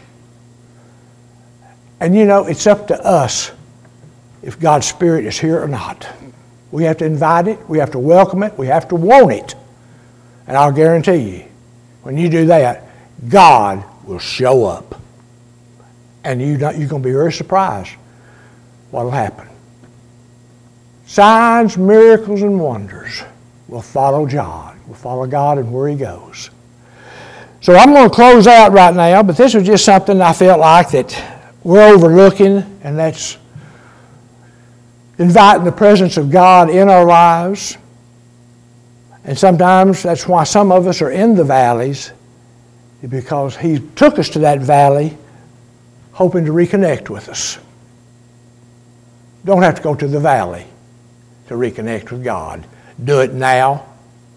And 2.01 2.17
you 2.17 2.25
know, 2.25 2.47
it's 2.47 2.67
up 2.67 2.89
to 2.89 3.05
us 3.05 3.53
if 4.43 4.59
God's 4.59 4.87
Spirit 4.87 5.27
is 5.27 5.39
here 5.39 5.63
or 5.63 5.69
not. 5.69 6.09
We 6.73 6.85
have 6.85 6.99
to 6.99 7.05
invite 7.05 7.49
it, 7.49 7.69
we 7.69 7.79
have 7.79 7.91
to 7.93 7.99
welcome 7.99 8.43
it, 8.43 8.57
we 8.57 8.69
have 8.69 8.89
to 8.89 8.95
want 8.95 9.33
it. 9.33 9.55
And 10.47 10.57
I'll 10.57 10.73
guarantee 10.73 11.17
you, 11.17 11.45
when 12.03 12.17
you 12.17 12.29
do 12.29 12.47
that, 12.47 12.89
God 13.29 13.85
will 14.05 14.19
show 14.19 14.65
up. 14.65 15.01
And 16.25 16.41
you 16.41 16.49
you're 16.49 16.57
going 16.57 16.89
to 16.89 16.99
be 17.01 17.13
very 17.13 17.33
surprised 17.33 17.93
what 18.91 19.05
will 19.05 19.11
happen. 19.11 19.49
Signs, 21.07 21.77
miracles, 21.77 22.43
and 22.43 22.61
wonders 22.61 23.23
will 23.69 23.83
follow 23.83 24.27
God, 24.27 24.79
will 24.87 24.95
follow 24.95 25.27
God 25.27 25.59
and 25.59 25.73
where 25.73 25.89
He 25.89 25.97
goes. 25.97 26.51
So 27.63 27.75
I'm 27.75 27.93
going 27.93 28.09
to 28.09 28.15
close 28.15 28.47
out 28.47 28.73
right 28.73 28.95
now, 28.95 29.23
but 29.23 29.37
this 29.37 29.53
was 29.53 29.65
just 29.65 29.85
something 29.85 30.21
I 30.21 30.33
felt 30.33 30.61
like 30.61 30.91
that 30.93 31.49
we're 31.63 31.93
overlooking, 31.93 32.81
and 32.83 32.99
that's 32.99 33.37
inviting 35.19 35.65
the 35.65 35.73
presence 35.73 36.17
of 36.17 36.31
God 36.31 36.71
in 36.71 36.89
our 36.89 37.05
lives. 37.05 37.77
And 39.25 39.39
sometimes 39.39 40.03
that's 40.03 40.27
why 40.27 40.45
some 40.45 40.73
of 40.73 40.87
us 40.87 41.03
are 41.03 41.11
in 41.11 41.35
the 41.35 41.45
valleys, 41.45 42.13
because 43.07 43.57
He 43.57 43.79
took 43.95 44.19
us 44.19 44.31
to 44.31 44.39
that 44.39 44.61
valley 44.61 45.19
hoping 46.13 46.47
to 46.47 46.53
reconnect 46.53 47.11
with 47.11 47.29
us. 47.29 47.59
Don't 49.45 49.63
have 49.63 49.75
to 49.75 49.83
go 49.83 49.95
to 49.95 50.09
the 50.09 50.21
valley 50.21 50.65
to 51.49 51.55
reconnect 51.55 52.11
with 52.11 52.25
God. 52.25 52.67
Do 53.05 53.21
it 53.21 53.35
now, 53.35 53.85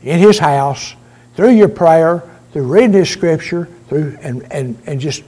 in 0.02 0.20
His 0.20 0.38
house, 0.40 0.96
through 1.36 1.52
your 1.52 1.70
prayer, 1.70 2.22
through 2.54 2.68
reading 2.68 2.94
His 2.94 3.10
Scripture, 3.10 3.68
through 3.90 4.18
and, 4.22 4.44
and, 4.52 4.82
and 4.86 5.00
just 5.00 5.24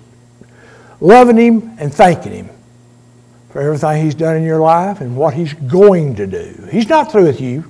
loving 1.01 1.37
Him 1.37 1.75
and 1.79 1.93
thanking 1.93 2.31
Him 2.31 2.49
for 3.49 3.61
everything 3.61 4.03
He's 4.03 4.15
done 4.15 4.37
in 4.37 4.43
your 4.43 4.59
life 4.59 5.01
and 5.01 5.17
what 5.17 5.33
He's 5.33 5.53
going 5.53 6.15
to 6.15 6.27
do. 6.27 6.67
He's 6.71 6.87
not 6.87 7.11
through 7.11 7.25
with 7.25 7.41
you. 7.41 7.69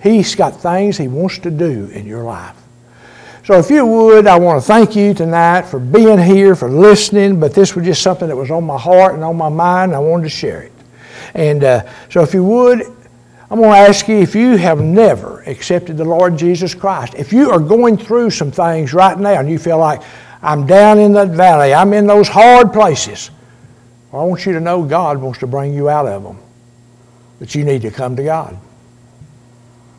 He's 0.00 0.34
got 0.34 0.60
things 0.60 0.96
He 0.96 1.08
wants 1.08 1.38
to 1.40 1.50
do 1.50 1.86
in 1.86 2.06
your 2.06 2.22
life. 2.22 2.56
So 3.44 3.58
if 3.58 3.70
you 3.70 3.86
would, 3.86 4.26
I 4.26 4.38
want 4.38 4.60
to 4.60 4.66
thank 4.66 4.96
you 4.96 5.14
tonight 5.14 5.62
for 5.62 5.78
being 5.78 6.18
here, 6.18 6.56
for 6.56 6.68
listening, 6.68 7.38
but 7.38 7.54
this 7.54 7.76
was 7.76 7.84
just 7.84 8.02
something 8.02 8.26
that 8.26 8.36
was 8.36 8.50
on 8.50 8.64
my 8.64 8.78
heart 8.78 9.14
and 9.14 9.22
on 9.22 9.36
my 9.36 9.48
mind, 9.48 9.92
and 9.92 9.96
I 9.96 10.00
wanted 10.00 10.24
to 10.24 10.30
share 10.30 10.62
it. 10.62 10.72
And 11.34 11.62
uh, 11.62 11.88
so 12.10 12.22
if 12.22 12.34
you 12.34 12.44
would, 12.44 12.95
I'm 13.50 13.60
going 13.60 13.70
to 13.70 13.76
ask 13.76 14.08
you 14.08 14.16
if 14.16 14.34
you 14.34 14.56
have 14.56 14.80
never 14.80 15.42
accepted 15.42 15.96
the 15.96 16.04
Lord 16.04 16.36
Jesus 16.36 16.74
Christ, 16.74 17.14
if 17.14 17.32
you 17.32 17.50
are 17.50 17.60
going 17.60 17.96
through 17.96 18.30
some 18.30 18.50
things 18.50 18.92
right 18.92 19.16
now 19.16 19.38
and 19.38 19.48
you 19.48 19.58
feel 19.58 19.78
like, 19.78 20.02
I'm 20.42 20.66
down 20.66 20.98
in 20.98 21.12
that 21.12 21.28
valley, 21.28 21.72
I'm 21.72 21.92
in 21.92 22.06
those 22.06 22.28
hard 22.28 22.72
places, 22.72 23.30
well, 24.10 24.22
I 24.22 24.24
want 24.24 24.46
you 24.46 24.52
to 24.52 24.60
know 24.60 24.84
God 24.84 25.18
wants 25.18 25.38
to 25.40 25.46
bring 25.46 25.74
you 25.74 25.88
out 25.88 26.06
of 26.06 26.22
them. 26.22 26.38
But 27.38 27.54
you 27.54 27.64
need 27.64 27.82
to 27.82 27.90
come 27.90 28.16
to 28.16 28.24
God. 28.24 28.58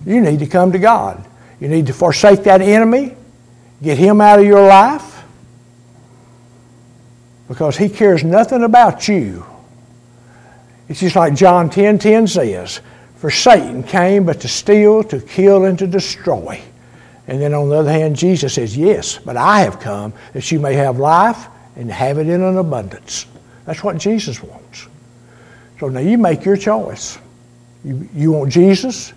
You 0.05 0.21
need 0.21 0.39
to 0.39 0.47
come 0.47 0.71
to 0.71 0.79
God. 0.79 1.25
You 1.59 1.67
need 1.67 1.87
to 1.87 1.93
forsake 1.93 2.43
that 2.43 2.61
enemy, 2.61 3.15
get 3.81 3.97
him 3.97 4.21
out 4.21 4.39
of 4.39 4.45
your 4.45 4.65
life, 4.67 5.23
because 7.47 7.77
he 7.77 7.89
cares 7.89 8.23
nothing 8.23 8.63
about 8.63 9.07
you. 9.07 9.45
It's 10.89 10.99
just 10.99 11.15
like 11.15 11.33
John 11.33 11.69
10 11.69 11.99
10 11.99 12.27
says, 12.27 12.81
For 13.17 13.31
Satan 13.31 13.83
came 13.83 14.25
but 14.25 14.41
to 14.41 14.47
steal, 14.47 15.03
to 15.05 15.19
kill, 15.19 15.65
and 15.65 15.77
to 15.79 15.87
destroy. 15.87 16.61
And 17.27 17.41
then 17.41 17.53
on 17.53 17.69
the 17.69 17.75
other 17.75 17.91
hand, 17.91 18.15
Jesus 18.15 18.53
says, 18.53 18.77
Yes, 18.77 19.17
but 19.17 19.35
I 19.35 19.61
have 19.61 19.79
come 19.79 20.13
that 20.33 20.49
you 20.51 20.59
may 20.59 20.73
have 20.73 20.97
life 20.97 21.47
and 21.75 21.91
have 21.91 22.17
it 22.19 22.29
in 22.29 22.41
an 22.41 22.57
abundance. 22.57 23.25
That's 23.65 23.83
what 23.83 23.97
Jesus 23.97 24.41
wants. 24.41 24.87
So 25.79 25.89
now 25.89 25.99
you 25.99 26.17
make 26.17 26.45
your 26.45 26.57
choice. 26.57 27.17
You, 27.83 28.07
you 28.13 28.31
want 28.31 28.51
Jesus 28.51 29.13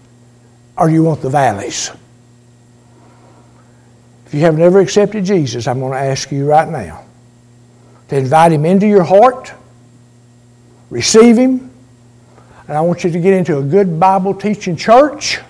or 0.76 0.90
you 0.90 1.02
want 1.02 1.22
the 1.22 1.30
valleys? 1.30 1.90
If 4.26 4.34
you 4.34 4.40
have 4.40 4.56
never 4.56 4.80
accepted 4.80 5.24
Jesus, 5.24 5.66
I'm 5.66 5.80
going 5.80 5.92
to 5.92 5.98
ask 5.98 6.30
you 6.30 6.46
right 6.46 6.68
now 6.68 7.04
to 8.08 8.16
invite 8.16 8.52
him 8.52 8.64
into 8.64 8.86
your 8.86 9.02
heart, 9.04 9.52
receive 10.90 11.36
him, 11.36 11.69
and 12.70 12.78
I 12.78 12.83
want 12.83 13.02
you 13.02 13.11
to 13.11 13.18
get 13.18 13.35
into 13.35 13.59
a 13.59 13.62
good 13.64 13.98
Bible 13.98 14.33
teaching 14.33 14.76
church 14.76 15.40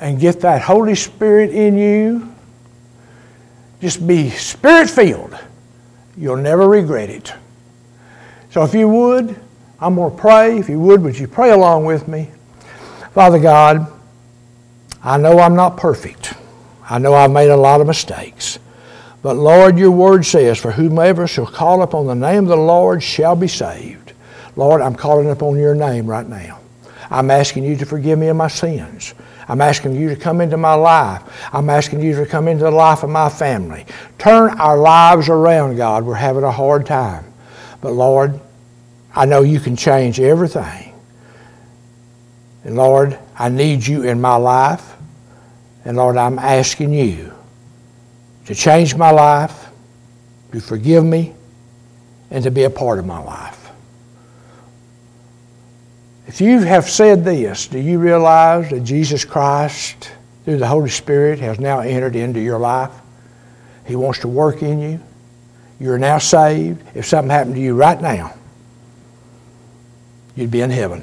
and 0.00 0.18
get 0.18 0.40
that 0.40 0.62
Holy 0.62 0.94
Spirit 0.94 1.50
in 1.50 1.76
you. 1.76 2.34
Just 3.78 4.06
be 4.06 4.30
spirit 4.30 4.88
filled. 4.88 5.38
You'll 6.16 6.38
never 6.38 6.66
regret 6.66 7.10
it. 7.10 7.34
So 8.52 8.62
if 8.62 8.72
you 8.72 8.88
would, 8.88 9.38
I'm 9.78 9.96
going 9.96 10.16
to 10.16 10.16
pray. 10.18 10.58
If 10.60 10.70
you 10.70 10.80
would, 10.80 11.02
would 11.02 11.18
you 11.18 11.28
pray 11.28 11.50
along 11.50 11.84
with 11.84 12.08
me? 12.08 12.30
Father 13.12 13.38
God, 13.38 13.86
I 15.04 15.18
know 15.18 15.40
I'm 15.40 15.54
not 15.54 15.76
perfect. 15.76 16.32
I 16.88 16.96
know 16.96 17.12
I've 17.12 17.30
made 17.30 17.50
a 17.50 17.56
lot 17.56 17.82
of 17.82 17.86
mistakes. 17.86 18.58
But 19.20 19.36
Lord, 19.36 19.78
your 19.78 19.90
word 19.90 20.24
says, 20.24 20.58
For 20.58 20.70
whomever 20.70 21.26
shall 21.26 21.44
call 21.44 21.82
upon 21.82 22.06
the 22.06 22.14
name 22.14 22.44
of 22.44 22.48
the 22.48 22.56
Lord 22.56 23.02
shall 23.02 23.36
be 23.36 23.46
saved. 23.46 24.07
Lord, 24.58 24.82
I'm 24.82 24.96
calling 24.96 25.30
upon 25.30 25.56
your 25.56 25.76
name 25.76 26.08
right 26.08 26.26
now. 26.26 26.58
I'm 27.12 27.30
asking 27.30 27.62
you 27.62 27.76
to 27.76 27.86
forgive 27.86 28.18
me 28.18 28.26
of 28.26 28.36
my 28.36 28.48
sins. 28.48 29.14
I'm 29.46 29.60
asking 29.60 29.94
you 29.94 30.08
to 30.08 30.16
come 30.16 30.40
into 30.40 30.56
my 30.56 30.74
life. 30.74 31.22
I'm 31.52 31.70
asking 31.70 32.00
you 32.00 32.16
to 32.16 32.26
come 32.26 32.48
into 32.48 32.64
the 32.64 32.72
life 32.72 33.04
of 33.04 33.08
my 33.08 33.28
family. 33.28 33.86
Turn 34.18 34.50
our 34.58 34.76
lives 34.76 35.28
around, 35.28 35.76
God. 35.76 36.04
We're 36.04 36.14
having 36.14 36.42
a 36.42 36.50
hard 36.50 36.86
time. 36.86 37.32
But 37.80 37.92
Lord, 37.92 38.40
I 39.14 39.26
know 39.26 39.42
you 39.42 39.60
can 39.60 39.76
change 39.76 40.18
everything. 40.18 40.92
And 42.64 42.74
Lord, 42.74 43.16
I 43.38 43.50
need 43.50 43.86
you 43.86 44.02
in 44.02 44.20
my 44.20 44.34
life. 44.34 44.96
And 45.84 45.96
Lord, 45.96 46.16
I'm 46.16 46.40
asking 46.40 46.92
you 46.92 47.32
to 48.46 48.56
change 48.56 48.96
my 48.96 49.12
life, 49.12 49.68
to 50.50 50.60
forgive 50.60 51.04
me, 51.04 51.32
and 52.32 52.42
to 52.42 52.50
be 52.50 52.64
a 52.64 52.70
part 52.70 52.98
of 52.98 53.06
my 53.06 53.20
life. 53.20 53.57
If 56.28 56.42
you 56.42 56.60
have 56.60 56.86
said 56.88 57.24
this, 57.24 57.68
do 57.68 57.78
you 57.78 57.98
realize 57.98 58.68
that 58.68 58.80
Jesus 58.80 59.24
Christ, 59.24 60.12
through 60.44 60.58
the 60.58 60.66
Holy 60.66 60.90
Spirit, 60.90 61.38
has 61.40 61.58
now 61.58 61.80
entered 61.80 62.14
into 62.14 62.38
your 62.38 62.58
life? 62.58 62.92
He 63.86 63.96
wants 63.96 64.18
to 64.20 64.28
work 64.28 64.62
in 64.62 64.78
you. 64.78 65.00
You're 65.80 65.98
now 65.98 66.18
saved. 66.18 66.84
If 66.94 67.06
something 67.06 67.30
happened 67.30 67.54
to 67.54 67.60
you 67.62 67.74
right 67.74 67.98
now, 67.98 68.34
you'd 70.36 70.50
be 70.50 70.60
in 70.60 70.68
heaven. 70.68 71.02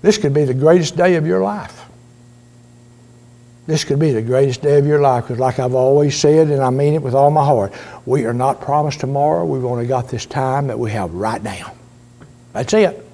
This 0.00 0.16
could 0.16 0.32
be 0.32 0.44
the 0.44 0.54
greatest 0.54 0.96
day 0.96 1.16
of 1.16 1.26
your 1.26 1.40
life. 1.40 1.86
This 3.66 3.82
could 3.82 3.98
be 3.98 4.12
the 4.12 4.22
greatest 4.22 4.62
day 4.62 4.78
of 4.78 4.86
your 4.86 5.00
life 5.00 5.24
because, 5.24 5.40
like 5.40 5.58
I've 5.58 5.74
always 5.74 6.16
said, 6.16 6.50
and 6.50 6.62
I 6.62 6.70
mean 6.70 6.94
it 6.94 7.02
with 7.02 7.14
all 7.14 7.32
my 7.32 7.44
heart, 7.44 7.72
we 8.04 8.26
are 8.26 8.32
not 8.32 8.60
promised 8.60 9.00
tomorrow. 9.00 9.44
We've 9.44 9.64
only 9.64 9.88
got 9.88 10.08
this 10.08 10.24
time 10.24 10.68
that 10.68 10.78
we 10.78 10.92
have 10.92 11.12
right 11.12 11.42
now. 11.42 11.72
That's 12.56 12.72
it. 12.72 13.06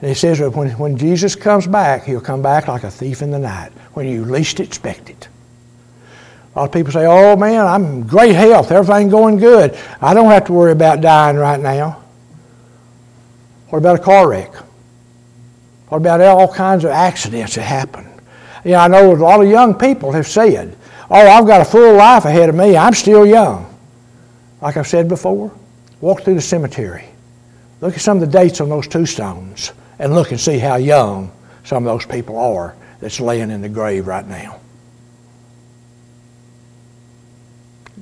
And 0.00 0.08
he 0.08 0.14
says 0.14 0.38
that 0.38 0.50
when, 0.52 0.70
when 0.78 0.96
Jesus 0.96 1.36
comes 1.36 1.66
back, 1.66 2.04
he'll 2.04 2.22
come 2.22 2.40
back 2.40 2.68
like 2.68 2.84
a 2.84 2.90
thief 2.90 3.20
in 3.20 3.30
the 3.30 3.38
night, 3.38 3.70
when 3.92 4.08
you 4.08 4.24
least 4.24 4.60
expect 4.60 5.10
it. 5.10 5.28
A 6.54 6.58
lot 6.58 6.64
of 6.64 6.72
people 6.72 6.90
say, 6.90 7.04
oh 7.04 7.36
man, 7.36 7.66
I'm 7.66 7.84
in 7.84 8.06
great 8.06 8.34
health, 8.34 8.72
everything 8.72 9.10
going 9.10 9.36
good. 9.36 9.78
I 10.00 10.14
don't 10.14 10.30
have 10.30 10.46
to 10.46 10.54
worry 10.54 10.72
about 10.72 11.02
dying 11.02 11.36
right 11.36 11.60
now. 11.60 12.02
What 13.68 13.80
about 13.80 14.00
a 14.00 14.02
car 14.02 14.26
wreck? 14.26 14.54
What 15.88 15.98
about 15.98 16.22
all 16.22 16.50
kinds 16.50 16.84
of 16.84 16.92
accidents 16.92 17.56
that 17.56 17.62
happen? 17.62 18.08
You 18.64 18.70
know, 18.70 18.78
I 18.78 18.88
know 18.88 19.14
a 19.14 19.16
lot 19.16 19.42
of 19.42 19.50
young 19.50 19.74
people 19.74 20.12
have 20.12 20.26
said, 20.26 20.78
oh, 21.10 21.14
I've 21.14 21.46
got 21.46 21.60
a 21.60 21.64
full 21.66 21.94
life 21.94 22.24
ahead 22.24 22.48
of 22.48 22.54
me. 22.54 22.74
I'm 22.74 22.94
still 22.94 23.26
young. 23.26 23.66
Like 24.62 24.78
I've 24.78 24.88
said 24.88 25.08
before, 25.08 25.52
walk 26.00 26.22
through 26.22 26.36
the 26.36 26.40
cemetery. 26.40 27.09
Look 27.80 27.94
at 27.94 28.00
some 28.00 28.20
of 28.22 28.30
the 28.30 28.38
dates 28.38 28.60
on 28.60 28.68
those 28.68 28.86
tombstones 28.86 29.72
and 29.98 30.14
look 30.14 30.30
and 30.30 30.40
see 30.40 30.58
how 30.58 30.76
young 30.76 31.32
some 31.64 31.86
of 31.86 31.92
those 31.92 32.06
people 32.06 32.38
are 32.38 32.74
that's 33.00 33.20
laying 33.20 33.50
in 33.50 33.62
the 33.62 33.68
grave 33.68 34.06
right 34.06 34.26
now. 34.26 34.60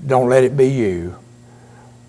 Don't 0.07 0.29
let 0.29 0.45
it 0.45 0.57
be 0.57 0.69
you. 0.69 1.17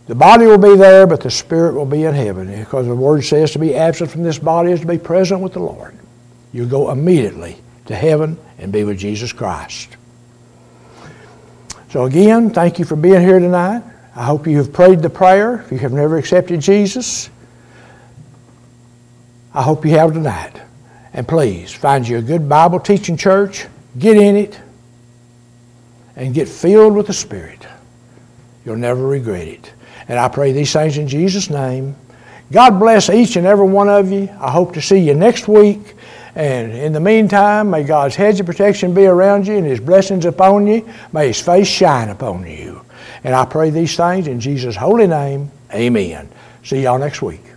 The 0.08 0.15
body 0.15 0.47
will 0.47 0.58
be 0.58 0.75
there, 0.75 1.05
but 1.05 1.21
the 1.21 1.29
spirit 1.29 1.75
will 1.75 1.86
be 1.86 2.03
in 2.03 2.15
heaven 2.15 2.47
because 2.55 2.88
the 2.88 2.95
word 2.95 3.23
says 3.23 3.51
to 3.51 3.60
be 3.60 3.75
absent 3.75 4.10
from 4.10 4.23
this 4.23 4.39
body 4.39 4.71
is 4.71 4.79
to 4.82 4.88
be 4.88 4.97
present 4.97 5.41
with 5.41 5.53
the 5.53 5.60
Lord. 5.60 5.95
You 6.51 6.65
go 6.65 6.89
immediately 6.89 7.58
to 7.86 7.95
heaven 7.95 8.39
and 8.58 8.71
be 8.71 8.84
with 8.84 8.97
Jesus 8.97 9.32
Christ. 9.32 9.97
So, 11.91 12.05
again, 12.05 12.51
thank 12.51 12.79
you 12.79 12.86
for 12.86 12.95
being 12.95 13.21
here 13.21 13.39
tonight. 13.39 13.84
I 14.15 14.25
hope 14.25 14.47
you 14.47 14.58
have 14.58 14.73
prayed 14.73 15.01
the 15.01 15.10
prayer. 15.10 15.62
If 15.62 15.71
you 15.71 15.79
have 15.79 15.93
never 15.93 16.17
accepted 16.17 16.62
Jesus, 16.62 17.29
I 19.53 19.63
hope 19.63 19.85
you 19.85 19.91
have 19.91 20.13
tonight. 20.13 20.62
And 21.13 21.27
please 21.27 21.71
find 21.71 22.07
you 22.07 22.17
a 22.17 22.21
good 22.21 22.47
Bible 22.47 22.79
teaching 22.79 23.17
church, 23.17 23.65
get 23.97 24.15
in 24.15 24.35
it, 24.35 24.59
and 26.15 26.33
get 26.33 26.47
filled 26.47 26.95
with 26.95 27.07
the 27.07 27.13
Spirit. 27.13 27.65
You'll 28.65 28.75
never 28.75 29.07
regret 29.07 29.47
it. 29.47 29.73
And 30.07 30.19
I 30.19 30.27
pray 30.27 30.51
these 30.51 30.71
things 30.71 30.97
in 30.97 31.07
Jesus' 31.07 31.49
name. 31.49 31.95
God 32.51 32.79
bless 32.79 33.09
each 33.09 33.35
and 33.35 33.45
every 33.45 33.67
one 33.67 33.89
of 33.89 34.12
you. 34.12 34.29
I 34.39 34.51
hope 34.51 34.73
to 34.73 34.81
see 34.81 34.97
you 34.97 35.13
next 35.13 35.47
week. 35.47 35.95
And 36.35 36.71
in 36.71 36.93
the 36.93 36.99
meantime, 36.99 37.69
may 37.69 37.83
God's 37.83 38.15
hedge 38.15 38.39
of 38.39 38.45
protection 38.45 38.93
be 38.93 39.05
around 39.05 39.47
you 39.47 39.57
and 39.57 39.65
His 39.65 39.79
blessings 39.79 40.25
upon 40.25 40.67
you. 40.67 40.88
May 41.12 41.27
His 41.27 41.39
face 41.39 41.67
shine 41.67 42.09
upon 42.09 42.45
you. 42.45 42.85
And 43.23 43.35
I 43.35 43.45
pray 43.45 43.69
these 43.69 43.95
things 43.95 44.27
in 44.27 44.39
Jesus' 44.39 44.75
holy 44.75 45.07
name. 45.07 45.51
Amen. 45.73 46.29
See 46.63 46.83
y'all 46.83 46.99
next 46.99 47.21
week. 47.21 47.48